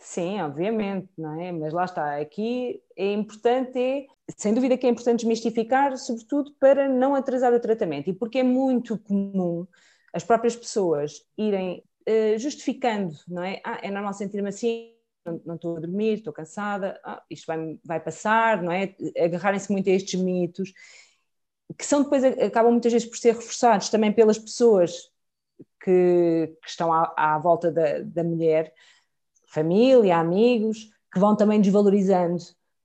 [0.00, 1.52] Sim, obviamente, não é?
[1.52, 6.88] Mas lá está, aqui é importante, é, sem dúvida que é importante desmistificar, sobretudo para
[6.88, 9.66] não atrasar o tratamento, e porque é muito comum
[10.12, 13.60] as próprias pessoas irem uh, justificando, não é?
[13.62, 17.78] Ah, é normal sentir-me assim, não, não, estou a dormir, estou cansada, ah, isto vai,
[17.84, 18.94] vai passar, não é?
[19.18, 20.72] Agarrarem-se muito a estes mitos,
[21.76, 25.10] que são depois, acabam muitas vezes por ser reforçados também pelas pessoas
[25.84, 28.72] que, que estão à, à volta da, da mulher,
[29.50, 32.42] família, amigos, que vão também desvalorizando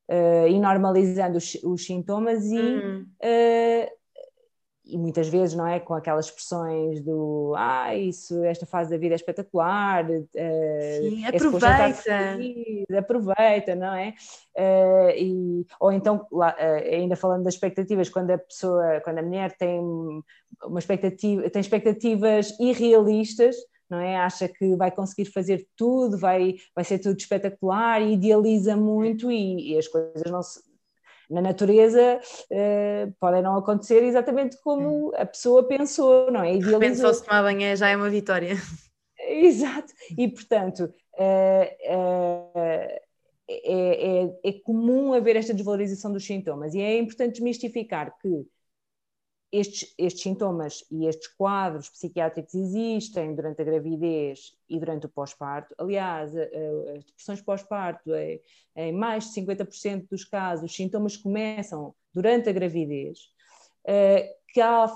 [0.10, 3.06] uh, e normalizando os, os sintomas e, uhum.
[3.22, 3.96] uh,
[4.88, 5.80] e muitas vezes, não é?
[5.80, 10.28] Com aquelas expressões do ah, isso, esta fase da vida é espetacular, uh,
[11.02, 12.38] Sim, aproveita.
[12.98, 14.14] aproveita, não é?
[15.18, 16.56] E, ou então, lá,
[16.92, 19.80] ainda falando das expectativas, quando a pessoa, quando a mulher tem
[20.64, 23.56] uma expectativa, tem expectativas irrealistas,
[23.90, 24.18] não é?
[24.18, 29.78] Acha que vai conseguir fazer tudo, vai, vai ser tudo espetacular, idealiza muito e, e
[29.78, 30.60] as coisas não se,
[31.30, 32.20] na natureza
[32.52, 36.56] uh, podem não acontecer exatamente como a pessoa pensou, não é?
[36.56, 37.08] Idealizou.
[37.08, 38.56] só se tomar banho já é uma vitória.
[39.28, 43.06] Exato, e portanto uh, uh,
[43.48, 48.46] é, é, é comum haver esta desvalorização dos sintomas e é importante desmistificar que
[49.60, 55.74] estes, estes, sintomas e estes quadros psiquiátricos existem durante a gravidez e durante o pós-parto.
[55.78, 58.12] Aliás, as depressões pós-parto,
[58.76, 63.30] em mais de 50% dos casos, os sintomas começam durante a gravidez,
[63.86, 64.88] eh, que há,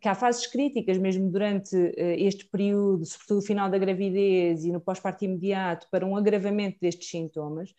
[0.00, 4.72] que há fases críticas mesmo durante eh, este período, sobretudo o final da gravidez e
[4.72, 7.74] no pós-parto imediato, para um agravamento destes sintomas.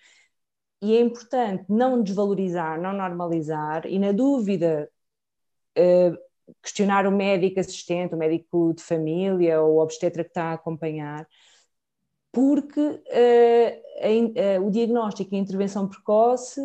[0.82, 4.90] E é importante não desvalorizar, não normalizar, e na dúvida
[6.62, 11.28] questionar o médico assistente, o médico de família ou o obstetra que está a acompanhar,
[12.32, 13.02] porque uh,
[14.02, 16.62] a, uh, o diagnóstico e a intervenção precoce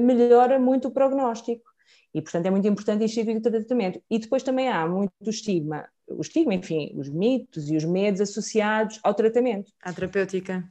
[0.00, 1.68] melhora muito o prognóstico.
[2.12, 4.02] E, portanto, é muito importante instituir o tratamento.
[4.10, 8.98] E depois também há muito estigma, o estigma, enfim, os mitos e os medos associados
[9.02, 9.70] ao tratamento.
[9.82, 10.64] À terapêutica.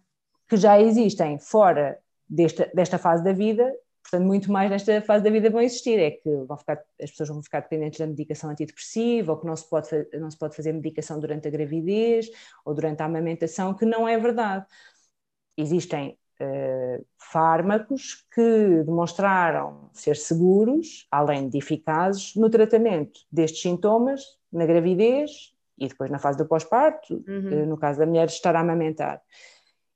[0.47, 3.73] Que já existem fora desta, desta fase da vida
[4.09, 7.27] Portanto, muito mais nesta fase da vida vão existir, é que vão ficar, as pessoas
[7.27, 10.71] vão ficar dependentes da medicação antidepressiva, ou que não se, pode, não se pode fazer
[10.71, 12.29] medicação durante a gravidez
[12.63, 14.65] ou durante a amamentação, que não é verdade.
[15.57, 24.65] Existem uh, fármacos que demonstraram ser seguros, além de eficazes, no tratamento destes sintomas na
[24.65, 27.63] gravidez e depois na fase do pós-parto, uhum.
[27.63, 29.21] uh, no caso da mulher estar a amamentar.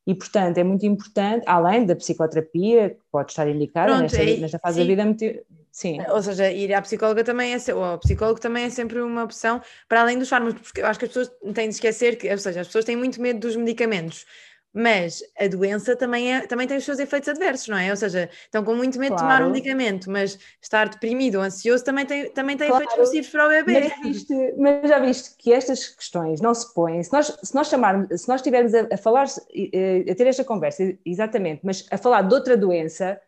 [0.06, 4.38] E, portanto, é muito importante, além da psicoterapia, que pode estar indicada Pronto, nesta, é,
[4.38, 4.96] nesta fase sim.
[4.96, 5.98] da vida, sim.
[6.10, 9.62] Ou seja, ir à psicóloga também é, ou ao psicólogo também é sempre uma opção,
[9.88, 12.38] para além dos fármacos, porque eu acho que as pessoas têm de esquecer que, ou
[12.38, 14.26] seja, as pessoas têm muito medo dos medicamentos,
[14.74, 17.90] mas a doença também, é, também tem os seus efeitos adversos, não é?
[17.90, 19.28] Ou seja, estão com muito medo claro.
[19.28, 22.86] de tomar um medicamento, mas estar deprimido ou ansioso também tem, também tem claro.
[22.86, 23.74] efeitos nocivos para o bebê.
[23.74, 27.54] Mas já, viste, mas já viste que estas questões não se põem, se nós, se
[27.54, 31.98] nós chamarmos, se nós estivermos a, a falar, a ter esta conversa, exatamente, mas a
[31.98, 33.20] falar de outra doença,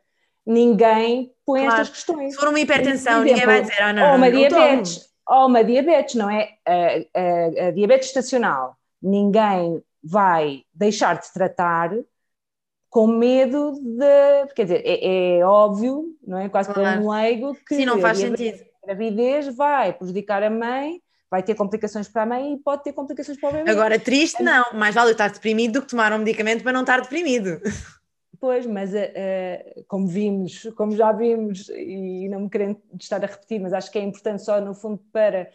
[0.46, 1.82] ninguém põe claro.
[1.82, 2.34] estas questões.
[2.34, 5.48] Se for uma hipertensão, exemplo, ninguém vai dizer, ah, não, ou uma não diabetes, ou
[5.48, 6.50] uma diabetes, não é?
[6.66, 11.92] A, a, a diabetes estacional, ninguém vai deixar de tratar
[12.90, 14.54] com medo de.
[14.54, 16.50] Quer dizer, é, é óbvio, não é?
[16.50, 17.02] Quase claro.
[17.02, 18.64] para um leigo que Sim, não faz a sentido.
[18.84, 22.94] A gravidez vai prejudicar a mãe, vai ter complicações para a mãe e pode ter
[22.94, 23.72] complicações para o bebê.
[23.72, 24.66] Agora, triste, não.
[24.74, 27.60] Mais vale estar deprimido do que tomar um medicamento para não estar deprimido.
[28.40, 33.60] Pois, mas uh, como vimos, como já vimos, e não me querendo estar a repetir,
[33.60, 35.50] mas acho que é importante só no fundo para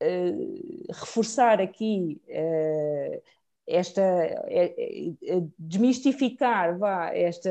[0.00, 3.22] uh, reforçar aqui uh,
[3.66, 4.74] esta é,
[5.22, 7.50] é, desmistificar vá, esta,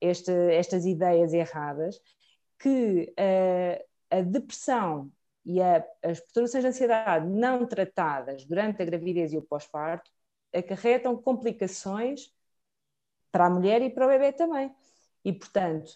[0.00, 2.00] esta, estas ideias erradas
[2.58, 3.12] que
[4.10, 5.10] a, a depressão
[5.44, 10.10] e a, as perturbações de ansiedade não tratadas durante a gravidez e o pós-parto
[10.52, 12.32] acarretam complicações
[13.30, 14.72] para a mulher e para o bebê também.
[15.24, 15.92] E, portanto,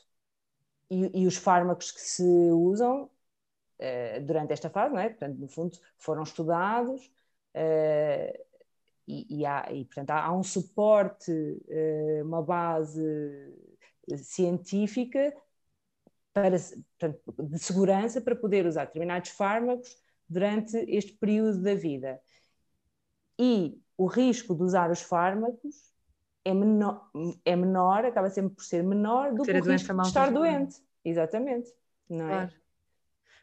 [0.91, 5.09] e, e os fármacos que se usam uh, durante esta fase, não é?
[5.11, 7.07] portanto, no fundo, foram estudados
[7.55, 8.48] uh,
[9.09, 13.03] e, e, há, e, portanto, há, há um suporte, uh, uma base
[14.19, 15.35] científica
[16.33, 16.57] para,
[16.99, 19.97] portanto, de segurança para poder usar determinados fármacos
[20.29, 22.21] durante este período da vida.
[23.39, 25.91] E o risco de usar os fármacos
[26.45, 27.11] é menor,
[27.45, 30.77] é menor acaba sempre por ser menor do que o risco de estar doente.
[31.05, 31.73] Exatamente.
[32.09, 32.51] Não é?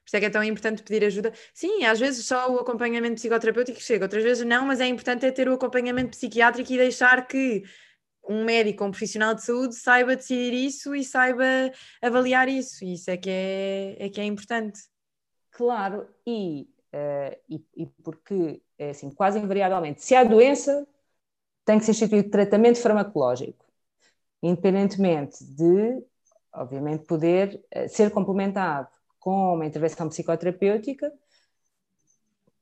[0.05, 1.33] Por isso é que é tão importante pedir ajuda.
[1.51, 5.31] Sim, às vezes só o acompanhamento psicoterapêutico chega, outras vezes não, mas é importante é
[5.31, 7.63] ter o acompanhamento psiquiátrico e deixar que
[8.29, 11.43] um médico, um profissional de saúde saiba decidir isso e saiba
[12.01, 12.85] avaliar isso.
[12.85, 14.79] Isso é que é, é, que é importante.
[15.49, 20.87] Claro, e, uh, e, e, porque, é assim, quase invariavelmente, se há doença,
[21.63, 23.65] tem que ser instituído tratamento farmacológico,
[24.43, 26.03] independentemente de,
[26.53, 28.94] obviamente, poder uh, ser complementado
[29.25, 31.11] com uma intervenção psicoterapêutica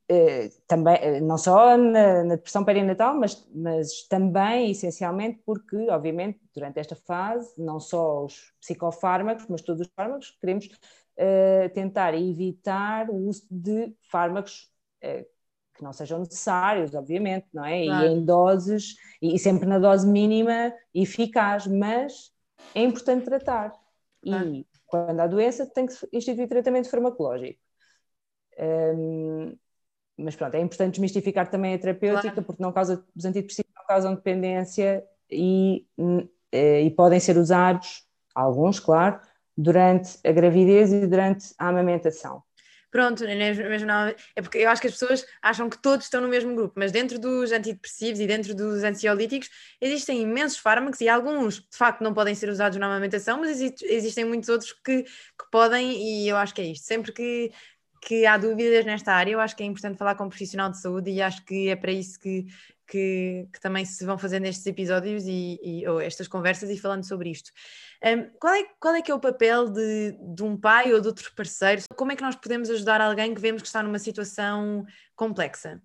[0.08, 6.40] eh, também, eh, não só na, na, depressão perinatal, mas, mas também, essencialmente, porque, obviamente,
[6.54, 13.10] durante esta fase, não só os psicofármacos, mas todos os fármacos, queremos uh, tentar evitar
[13.10, 14.70] o uso de fármacos
[15.04, 15.24] uh,
[15.74, 17.84] que não sejam necessários, obviamente, não é?
[17.84, 18.06] Claro.
[18.06, 22.32] E em doses, e sempre na dose mínima eficaz, mas
[22.74, 23.72] é importante tratar.
[24.22, 24.54] Claro.
[24.54, 27.58] E quando há doença, tem que instituir tratamento farmacológico.
[28.58, 29.56] Um,
[30.16, 32.44] mas pronto, é importante desmistificar também a terapêutica, claro.
[32.44, 35.86] porque não causa, os antidepressivos não causam dependência e,
[36.52, 39.20] eh, e podem ser usados, alguns, claro,
[39.56, 42.42] durante a gravidez e durante a amamentação.
[42.94, 46.20] Pronto, é, mesmo não, é porque eu acho que as pessoas acham que todos estão
[46.20, 51.08] no mesmo grupo, mas dentro dos antidepressivos e dentro dos ansiolíticos existem imensos fármacos e
[51.08, 55.50] alguns de facto não podem ser usados na amamentação, mas existem muitos outros que, que
[55.50, 56.86] podem, e eu acho que é isto.
[56.86, 57.50] Sempre que
[58.00, 60.78] que há dúvidas nesta área, eu acho que é importante falar com um profissional de
[60.78, 62.44] saúde e acho que é para isso que,
[62.86, 67.04] que, que também se vão fazendo estes episódios e, e, ou estas conversas e falando
[67.04, 67.50] sobre isto.
[68.04, 71.06] Um, qual, é, qual é que é o papel de, de um pai ou de
[71.08, 71.82] outro parceiro?
[71.96, 74.84] Como é que nós podemos ajudar alguém que vemos que está numa situação
[75.16, 75.80] complexa?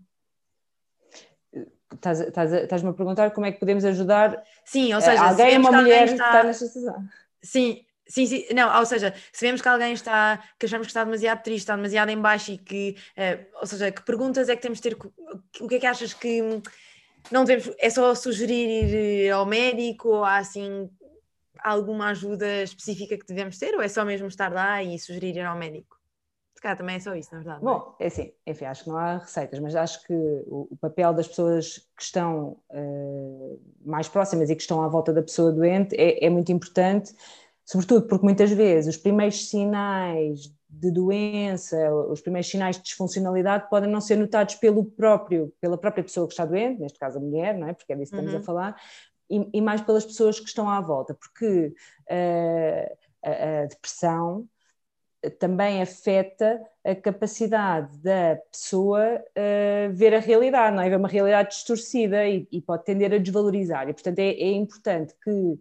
[1.93, 6.23] Estás-me a perguntar como é que podemos ajudar Sim, ou seja, alguém, uma mulher está...
[6.23, 7.07] que está nesta situação.
[7.41, 11.03] Sim, Sim, sim, não, ou seja, se vemos que alguém está, que achamos que está
[11.03, 14.63] demasiado triste, está demasiado em baixo e que, uh, ou seja, que perguntas é que
[14.63, 14.97] temos de ter,
[15.61, 16.41] o que é que achas que
[17.31, 20.89] não devemos, é só sugerir ir ao médico ou há assim
[21.63, 25.45] alguma ajuda específica que devemos ter ou é só mesmo estar lá e sugerir ir
[25.45, 25.97] ao médico?
[26.55, 27.61] Se calhar também é só isso, na verdade.
[27.61, 27.63] É?
[27.63, 31.13] Bom, é assim, enfim, acho que não há receitas, mas acho que o, o papel
[31.13, 35.95] das pessoas que estão uh, mais próximas e que estão à volta da pessoa doente
[35.95, 37.13] é, é muito importante
[37.69, 41.77] sobretudo porque muitas vezes os primeiros sinais de doença,
[42.09, 46.33] os primeiros sinais de disfuncionalidade podem não ser notados pelo próprio, pela própria pessoa que
[46.33, 47.73] está doente, neste caso a mulher, não é?
[47.73, 48.39] porque é disso que estamos uhum.
[48.39, 48.75] a falar,
[49.29, 51.73] e, mais pelas pessoas que estão à volta, porque
[52.09, 54.47] uh, a, a, depressão
[55.37, 60.89] também afeta a capacidade da pessoa uh, ver a realidade, não é?
[60.89, 63.89] Ver uma realidade distorcida e, e pode tender a desvalorizar.
[63.89, 65.59] E, portanto, é, é importante que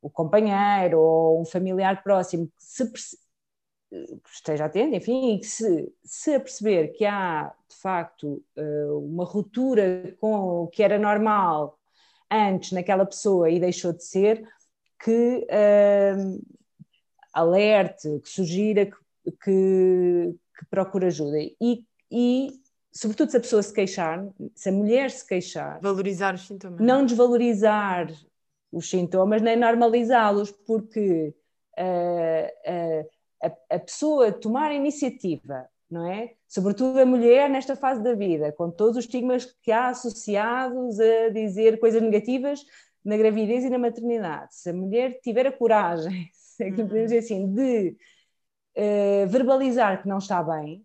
[0.00, 2.84] o companheiro ou um familiar próximo se,
[4.32, 10.14] esteja atento, enfim, e que se, se aperceber que há de facto eh, uma ruptura
[10.20, 11.77] com o que era normal
[12.30, 14.46] antes naquela pessoa e deixou de ser,
[15.02, 16.46] que uh,
[17.32, 21.38] alerte, que sugira que, que, que procure ajuda.
[21.60, 22.50] E, e,
[22.92, 26.80] sobretudo, se a pessoa se queixar, se a mulher se queixar, valorizar os sintomas.
[26.80, 28.12] Não desvalorizar
[28.72, 31.34] os sintomas nem normalizá-los, porque
[31.78, 33.08] uh, uh,
[33.42, 36.34] a, a, pessoa tomar a iniciativa, não é?
[36.46, 41.30] Sobretudo a mulher nesta fase da vida, com todos os estigmas que há associados a
[41.30, 42.64] dizer coisas negativas
[43.04, 44.54] na gravidez e na maternidade.
[44.54, 46.30] Se a mulher tiver a coragem,
[46.60, 47.96] é que podemos dizer assim, de
[48.76, 50.84] uh, verbalizar que não está bem,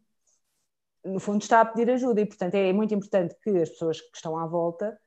[1.03, 4.15] no fundo está a pedir ajuda e, portanto, é muito importante que as pessoas que
[4.15, 4.97] estão à volta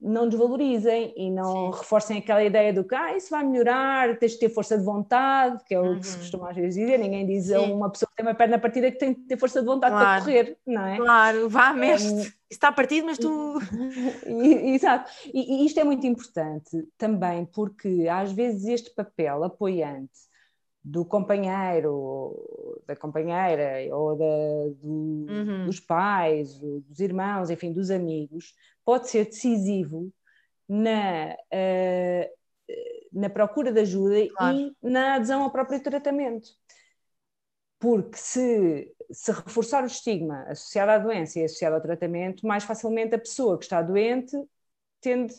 [0.00, 1.78] não desvalorizem e não Sim.
[1.78, 5.62] reforcem aquela ideia do que ah, isso vai melhorar, tens de ter força de vontade,
[5.64, 6.00] que é o uhum.
[6.00, 6.20] que se uhum.
[6.20, 7.54] costuma às vezes dizer, ninguém diz Sim.
[7.54, 9.92] a uma pessoa que tem uma perna partida que tem de ter força de vontade
[9.92, 10.24] claro.
[10.24, 10.96] para correr, não é?
[10.96, 12.24] Claro, vá mesmo.
[12.50, 13.58] está partido, mas tu.
[14.26, 15.10] Exato.
[15.32, 20.30] E, e isto é muito importante também, porque às vezes este papel apoiante
[20.82, 24.24] do companheiro, da companheira, ou da,
[24.82, 25.66] do, uhum.
[25.66, 28.54] dos pais, dos irmãos, enfim, dos amigos,
[28.90, 30.12] pode ser decisivo
[30.68, 32.74] na, uh,
[33.12, 34.56] na procura de ajuda claro.
[34.56, 36.48] e na adesão ao próprio tratamento.
[37.78, 43.14] Porque se, se reforçar o estigma associado à doença e associado ao tratamento, mais facilmente
[43.14, 44.36] a pessoa que está doente
[45.00, 45.36] tende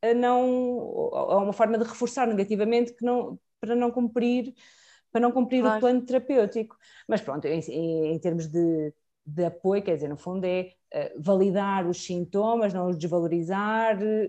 [0.00, 4.54] a não a uma forma de reforçar negativamente que não para não cumprir
[5.12, 5.76] para não cumprir claro.
[5.76, 6.78] o plano terapêutico.
[7.06, 8.94] Mas pronto, em, em, em termos de,
[9.26, 10.72] de apoio, quer dizer, no fundo é
[11.18, 14.26] validar os sintomas, não os desvalorizar, uh,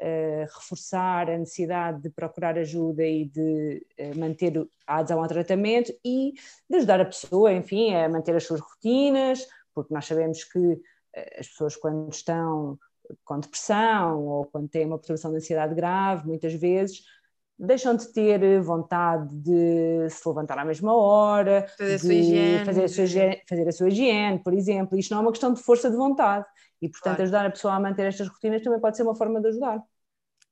[0.00, 3.86] uh, reforçar a necessidade de procurar ajuda e de
[4.16, 6.32] manter a adesão ao tratamento e
[6.68, 10.80] de ajudar a pessoa, enfim, a manter as suas rotinas, porque nós sabemos que
[11.38, 12.78] as pessoas quando estão
[13.24, 17.02] com depressão ou quando têm uma perturbação de ansiedade grave, muitas vezes
[17.58, 22.84] deixam de ter vontade de se levantar à mesma hora, fazer, a sua, higiene, fazer,
[22.84, 24.98] a sua, higiene, fazer a sua higiene, por exemplo.
[24.98, 26.44] Isto não é uma questão de força de vontade.
[26.82, 27.22] E, portanto, claro.
[27.22, 29.82] ajudar a pessoa a manter estas rotinas também pode ser uma forma de ajudar.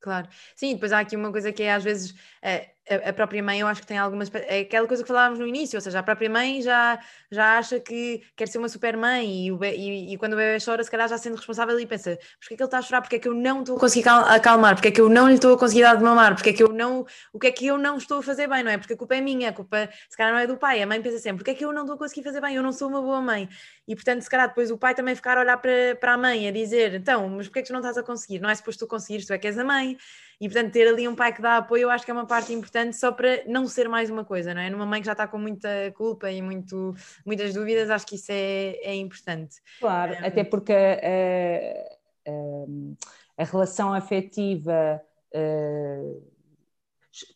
[0.01, 3.61] Claro, sim, depois há aqui uma coisa que é às vezes é, a, própria mãe,
[3.61, 4.30] eu acho que tem algumas.
[4.35, 6.99] É aquela coisa que falávamos no início, ou seja, a própria mãe já,
[7.30, 10.83] já acha que quer ser uma super mãe e, e, e quando o bebê chora,
[10.83, 13.01] se calhar já sendo responsável e pensa: porque é que ele está a chorar?
[13.01, 14.74] Porque é que eu não estou a conseguir acalmar?
[14.74, 16.35] Porque é que eu não lhe estou a conseguir dar de mamar?
[16.35, 17.07] Porque é que eu não.
[17.33, 18.78] O que é que eu não estou a fazer bem, não é?
[18.78, 20.83] Porque a culpa é minha, a culpa se calhar não é do pai.
[20.83, 22.57] A mãe pensa sempre: porque é que eu não estou a conseguir fazer bem?
[22.57, 23.49] Eu não sou uma boa mãe.
[23.87, 26.49] E portanto, se calhar depois o pai também ficar a olhar para, para a mãe
[26.49, 28.41] a dizer: então, mas porque é que tu não estás a conseguir?
[28.41, 29.97] Não é suposto tu conseguires, tu é que és a mãe.
[30.43, 32.53] E portanto, ter ali um pai que dá apoio, eu acho que é uma parte
[32.53, 34.68] importante só para não ser mais uma coisa, não é?
[34.68, 38.32] Numa mãe que já está com muita culpa e muito, muitas dúvidas, acho que isso
[38.32, 39.62] é, é importante.
[39.78, 45.01] Claro, um, até porque a, a, a relação afetiva
[45.32, 46.32] uh,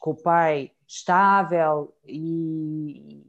[0.00, 3.24] com o pai estável e,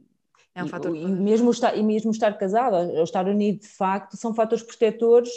[0.56, 3.68] é um fator e, e, mesmo estar, e mesmo estar casado ou estar unido de
[3.68, 5.30] facto são fatores protetores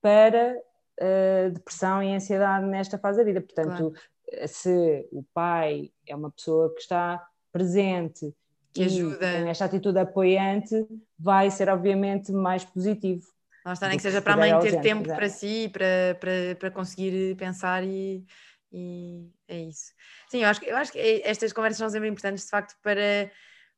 [0.00, 0.56] para
[1.00, 3.40] uh, depressão e ansiedade nesta fase da vida.
[3.40, 4.48] Portanto, claro.
[4.48, 8.34] se o pai é uma pessoa que está presente
[8.72, 9.18] que ajuda.
[9.18, 10.86] tem esta atitude apoiante,
[11.18, 13.26] vai ser obviamente mais positivo.
[13.64, 16.70] Lá está, nem que seja para a mãe ter tempo para si, para, para, para
[16.70, 18.24] conseguir pensar e,
[18.72, 19.92] e é isso.
[20.30, 23.30] Sim, eu acho, eu acho que estas conversas são sempre importantes, de facto, para,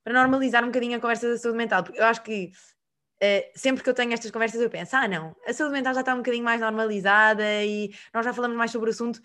[0.04, 2.52] para normalizar um bocadinho a conversa da saúde mental, porque eu acho que
[3.22, 6.00] Uh, sempre que eu tenho estas conversas eu penso, ah não, a saúde mental já
[6.00, 9.20] está um bocadinho mais normalizada e nós já falamos mais sobre o assunto,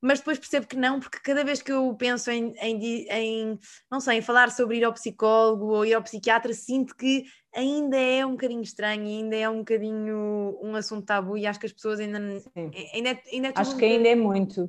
[0.00, 3.58] mas depois percebo que não, porque cada vez que eu penso em, em, em,
[3.90, 7.24] não sei, em falar sobre ir ao psicólogo ou ir ao psiquiatra, sinto que
[7.54, 11.66] ainda é um bocadinho estranho, ainda é um bocadinho um assunto tabu e acho que
[11.66, 14.68] as pessoas ainda, ainda, é, ainda é Acho que ainda é muito.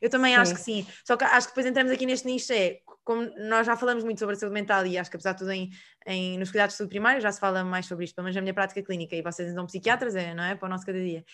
[0.00, 0.40] Eu também sim.
[0.40, 0.86] acho que sim.
[1.04, 4.18] Só que acho que depois entramos aqui neste nicho, é como nós já falamos muito
[4.18, 5.70] sobre a saúde mental e acho que apesar de tudo em,
[6.06, 8.42] em, nos cuidados de saúde primária já se fala mais sobre isto, pelo menos na
[8.42, 10.54] minha prática clínica, e vocês então psiquiatras, é, não é?
[10.54, 11.24] Para o nosso cada dia.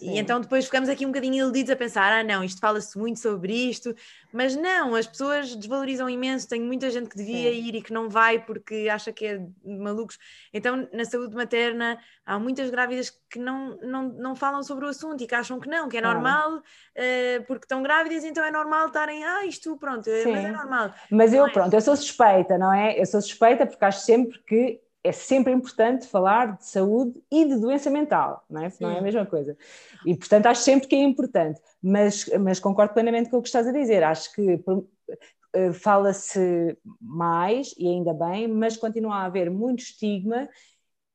[0.00, 0.14] Sim.
[0.14, 3.20] E então depois ficamos aqui um bocadinho iludidos a pensar, ah não, isto fala-se muito
[3.20, 3.94] sobre isto,
[4.32, 7.68] mas não, as pessoas desvalorizam imenso, tem muita gente que devia Sim.
[7.68, 10.18] ir e que não vai porque acha que é malucos.
[10.54, 15.22] Então na saúde materna há muitas grávidas que não, não, não falam sobre o assunto
[15.22, 18.86] e que acham que não, que é normal, uh, porque estão grávidas, então é normal
[18.86, 20.32] estarem, ah isto pronto, Sim.
[20.32, 20.94] mas é normal.
[21.10, 21.50] Mas eu, é.
[21.50, 22.98] pronto, eu sou suspeita, não é?
[22.98, 27.56] Eu sou suspeita porque acho sempre que é sempre importante falar de saúde e de
[27.56, 28.72] doença mental, não é?
[28.80, 29.56] Não é a mesma coisa.
[30.04, 33.66] E, portanto, acho sempre que é importante, mas, mas concordo plenamente com o que estás
[33.66, 34.02] a dizer.
[34.02, 40.48] Acho que uh, fala-se mais, e ainda bem, mas continua a haver muito estigma,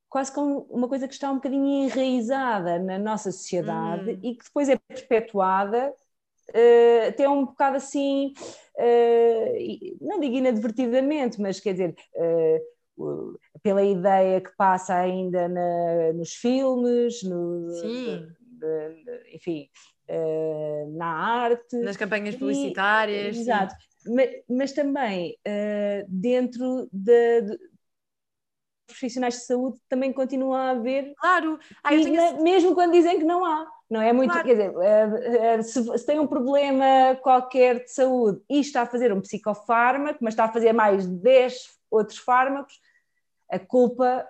[0.08, 4.20] quase como uma coisa que está um bocadinho enraizada na nossa sociedade hum.
[4.22, 5.92] e que depois é perpetuada
[6.50, 8.32] Uh, até um bocado assim,
[8.78, 16.34] uh, não digo inadvertidamente, mas quer dizer, uh, pela ideia que passa ainda na, nos
[16.34, 18.28] filmes, no, de,
[18.60, 19.68] de, enfim,
[20.08, 21.76] uh, na arte.
[21.78, 23.36] Nas campanhas publicitárias.
[23.36, 23.74] E, exato,
[24.06, 27.58] mas, mas, também uh, dentro de, de,
[28.86, 31.12] profissionais de saúde também continua a haver.
[31.16, 32.40] Claro, ah, tenho...
[32.44, 33.66] mesmo quando dizem que não há.
[33.90, 34.46] Não é muito, claro.
[34.46, 39.12] quer dizer, uh, se, se, tem um problema qualquer de saúde e está a fazer
[39.12, 41.52] um psicofármaco, mas está a fazer mais 10
[41.90, 42.80] outros fármacos,
[43.48, 44.26] a culpa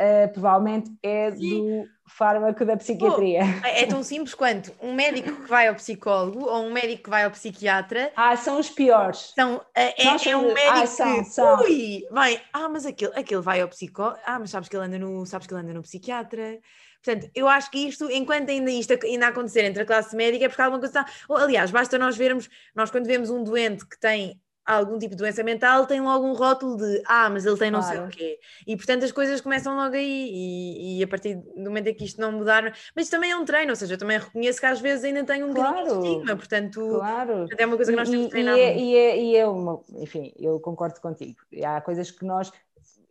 [0.00, 1.38] uh, provavelmente é Sim.
[1.38, 3.42] do fármaco da psiquiatria.
[3.62, 7.10] Oh, é tão simples quanto um médico que vai ao psicólogo ou um médico que
[7.10, 8.12] vai ao psiquiatra.
[8.16, 9.32] Ah, são os piores.
[9.34, 11.60] São, é, é, é um médico ah, são, que, são.
[11.60, 14.98] ui, bem, ah, mas aquele, aquele vai ao psicólogo, ah, mas sabes que ele anda
[14.98, 16.60] no, sabes que ele anda no psiquiatra.
[17.02, 20.48] Portanto, eu acho que isto, enquanto ainda isto ainda acontecer entre a classe médica, é
[20.48, 21.12] porque alguma coisa está.
[21.28, 25.16] Ou, aliás, basta nós vermos, nós quando vemos um doente que tem algum tipo de
[25.16, 27.96] doença mental, tem logo um rótulo de ah, mas ele tem não claro.
[27.96, 28.38] sei o quê.
[28.66, 32.04] E portanto as coisas começam logo aí, e, e, a partir do momento em que
[32.04, 34.80] isto não mudar, mas também é um treino, ou seja, eu também reconheço que às
[34.80, 35.84] vezes ainda tem um claro.
[35.84, 37.46] de estigma, portanto, claro.
[37.56, 38.56] é uma coisa que nós temos e, treinar.
[38.56, 41.38] E é, e, é, e é uma, enfim, eu concordo contigo.
[41.64, 42.52] Há coisas que nós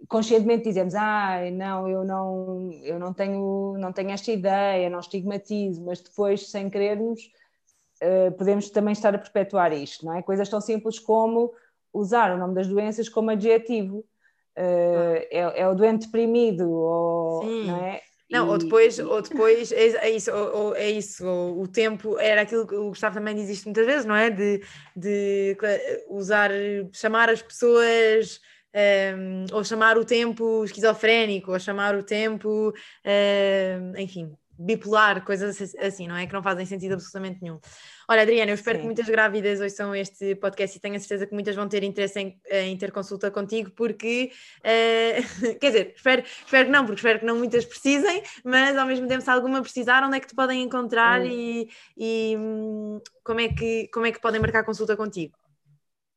[0.08, 5.84] conscientemente dizemos, ah, não, eu não, eu não tenho, não tenho esta ideia, não estigmatizo,
[5.84, 7.32] mas depois, sem querermos,
[8.38, 10.22] podemos também estar a perpetuar isto, não é?
[10.22, 11.54] Coisas tão simples como
[11.94, 14.06] usar o nome das doenças como adjetivo.
[14.58, 17.68] Uh, é, é, o doente deprimido, ou, Sim.
[17.68, 18.02] não é?
[18.30, 22.18] Não, ou depois, ou depois é, é isso, ou, ou, é isso, ou o tempo
[22.18, 24.30] era aquilo que o Gustavo também diz isto muitas vezes, não é?
[24.30, 24.62] De,
[24.96, 25.58] de
[26.10, 26.50] usar,
[26.94, 28.40] chamar as pessoas
[28.74, 32.74] um, ou chamar o tempo esquizofrénico, ou chamar o tempo,
[33.06, 36.26] um, enfim, bipolar, coisas assim, não é?
[36.28, 37.60] Que não fazem sentido absolutamente nenhum.
[38.08, 38.82] Olha, Adriana, eu espero Sim.
[38.82, 42.20] que muitas grávidas ouçam este podcast e tenho a certeza que muitas vão ter interesse
[42.20, 47.20] em, em ter consulta contigo, porque, uh, quer dizer, espero, espero que não, porque espero
[47.20, 50.36] que não muitas precisem, mas ao mesmo tempo, se alguma precisar, onde é que te
[50.36, 55.38] podem encontrar e, e hum, como, é que, como é que podem marcar consulta contigo?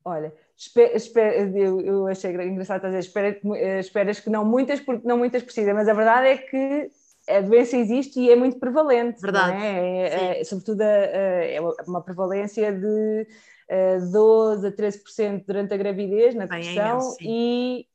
[0.05, 5.17] Olha, espera, eu, eu, achei engraçado dizer, espera, eh, esperas que não muitas, porque não
[5.17, 6.91] muitas precisam, mas a verdade é que
[7.29, 9.21] a doença existe e é muito prevalente.
[9.21, 9.63] Verdade.
[9.63, 10.09] É?
[10.37, 13.27] É, é, sobretudo a, a, é uma prevalência de
[13.69, 17.87] a 12 a 13% durante a gravidez, na depressão, e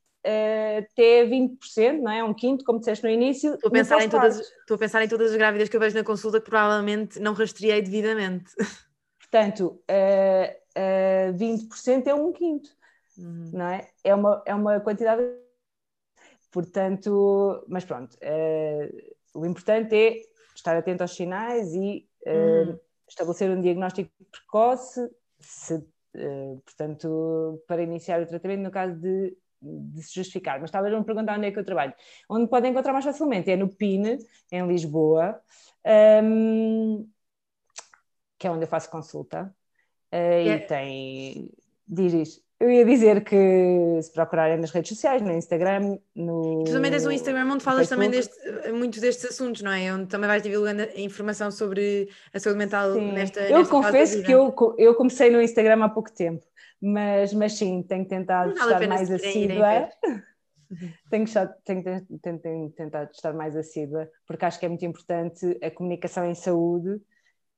[0.78, 2.22] até 20%, não é?
[2.22, 3.54] Um quinto, como disseste no início.
[3.54, 5.96] Estou a, pensar em todas, estou a pensar em todas as grávidas que eu vejo
[5.96, 8.50] na consulta que provavelmente não rastreei devidamente.
[9.18, 12.68] Portanto, uh, uh, 20% é um quinto,
[13.16, 13.50] uhum.
[13.54, 13.88] não é?
[14.02, 15.22] É uma, é uma quantidade.
[16.50, 20.20] Portanto, mas pronto, uh, o importante é
[20.54, 22.78] estar atento aos sinais e uh,
[23.08, 25.10] estabelecer um diagnóstico precoce,
[25.40, 30.60] se, uh, portanto, para iniciar o tratamento no caso de, de se justificar.
[30.60, 31.94] Mas talvez me perguntar onde é que eu trabalho.
[32.28, 34.18] Onde podem encontrar mais facilmente é no PIN,
[34.52, 35.40] em Lisboa,
[36.22, 37.08] um,
[38.38, 39.54] que é onde eu faço consulta.
[40.12, 40.56] Uh, é.
[40.56, 41.50] E tem.
[41.86, 42.49] Diz isto.
[42.60, 46.62] Eu ia dizer que se procurarem nas redes sociais, no Instagram, no.
[46.64, 48.36] Tu também tens um Instagram onde falas também deste,
[48.70, 49.90] muitos destes assuntos, não é?
[49.94, 53.12] Onde também vais divulgando informação sobre a saúde mental sim.
[53.12, 53.40] nesta.
[53.40, 56.44] Eu nesta confesso que eu, eu comecei no Instagram há pouco tempo,
[56.78, 59.88] mas, mas sim, tenho tentado estar mais assídua.
[61.08, 61.24] tenho,
[61.64, 61.82] tenho,
[62.20, 66.34] tenho, tenho tentado estar mais assídua, porque acho que é muito importante a comunicação em
[66.34, 67.00] saúde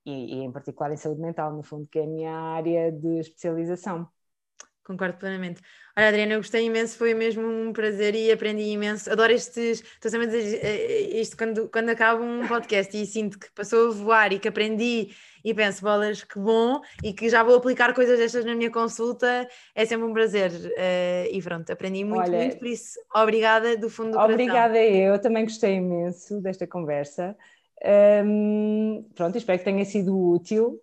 [0.06, 3.18] e, e em particular em saúde mental, no fundo, que é a minha área de
[3.18, 4.08] especialização.
[4.84, 5.60] Concordo plenamente.
[5.96, 9.12] Olha, Adriana, eu gostei imenso, foi mesmo um prazer e aprendi imenso.
[9.12, 9.80] Adoro estes.
[9.80, 13.50] Estou sempre a dizer eh, eh, isto quando, quando acabo um podcast e sinto que
[13.52, 15.10] passou a voar e que aprendi
[15.44, 19.48] e penso, bolas, que bom, e que já vou aplicar coisas destas na minha consulta,
[19.74, 20.50] é sempre um prazer.
[20.50, 24.34] Uh, e pronto, aprendi muito, Olha, muito, por isso, obrigada do fundo do coração.
[24.34, 27.36] Obrigada eu, também gostei imenso desta conversa.
[28.24, 30.80] Um, pronto, espero que tenha sido útil.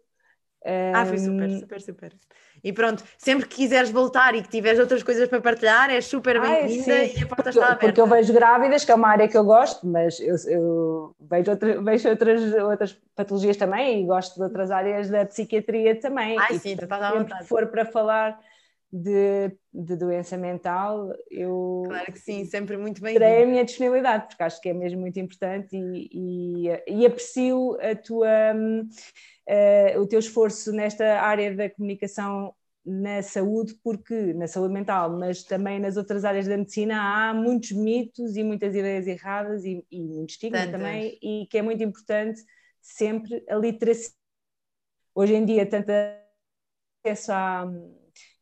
[0.66, 2.16] Um, ah, foi super, super, super.
[2.64, 6.40] E pronto, sempre que quiseres voltar e que tiveres outras coisas para partilhar, és super
[6.40, 7.86] bem-vinda e a porta porque, está aberta.
[7.86, 11.52] Porque eu vejo grávidas, que é uma área que eu gosto, mas eu, eu vejo,
[11.52, 16.38] outra, vejo outras, outras patologias também e gosto de outras áreas da psiquiatria também.
[16.40, 17.44] Ai, e, sim, tu estás à vontade.
[17.44, 18.40] Se for para falar
[18.92, 21.84] de, de doença mental, eu.
[21.86, 23.14] Claro que sim, sempre muito bem.
[23.14, 27.78] Terei a minha disponibilidade, porque acho que é mesmo muito importante e, e, e aprecio
[27.82, 28.28] a tua.
[29.50, 32.54] Uh, o teu esforço nesta área da comunicação
[32.86, 37.72] na saúde, porque na saúde mental, mas também nas outras áreas da medicina há muitos
[37.72, 40.72] mitos e muitas ideias erradas e, e muito estigma Tantas.
[40.72, 42.42] também, e que é muito importante
[42.80, 44.14] sempre a literacia.
[45.16, 45.90] Hoje em dia, tanto
[47.04, 47.68] acesso à,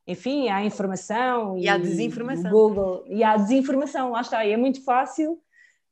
[0.06, 2.52] enfim, à informação e, e à desinformação.
[2.52, 5.42] Google, e à desinformação, lá está, e é muito fácil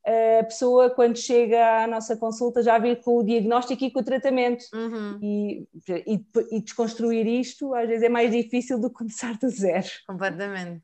[0.06, 4.04] a pessoa, quando chega à nossa consulta, já vir com o diagnóstico e com o
[4.04, 4.64] tratamento.
[4.74, 5.20] Uhum.
[5.22, 5.68] E,
[6.06, 9.88] e, e, desconstruir isto, às vezes, é mais difícil do que começar do zero.
[10.08, 10.84] Completamente.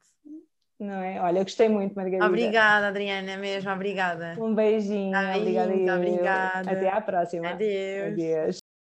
[0.79, 1.21] Não é?
[1.21, 2.25] Olha, eu gostei muito, Margarida.
[2.25, 4.35] Obrigada, Adriana, mesmo, obrigada.
[4.39, 5.15] Um beijinho.
[5.15, 5.71] Ai, obrigada.
[5.71, 6.71] Muito obrigada.
[6.71, 7.49] Até à próxima.
[7.49, 8.13] Adeus.
[8.13, 8.60] Adeus.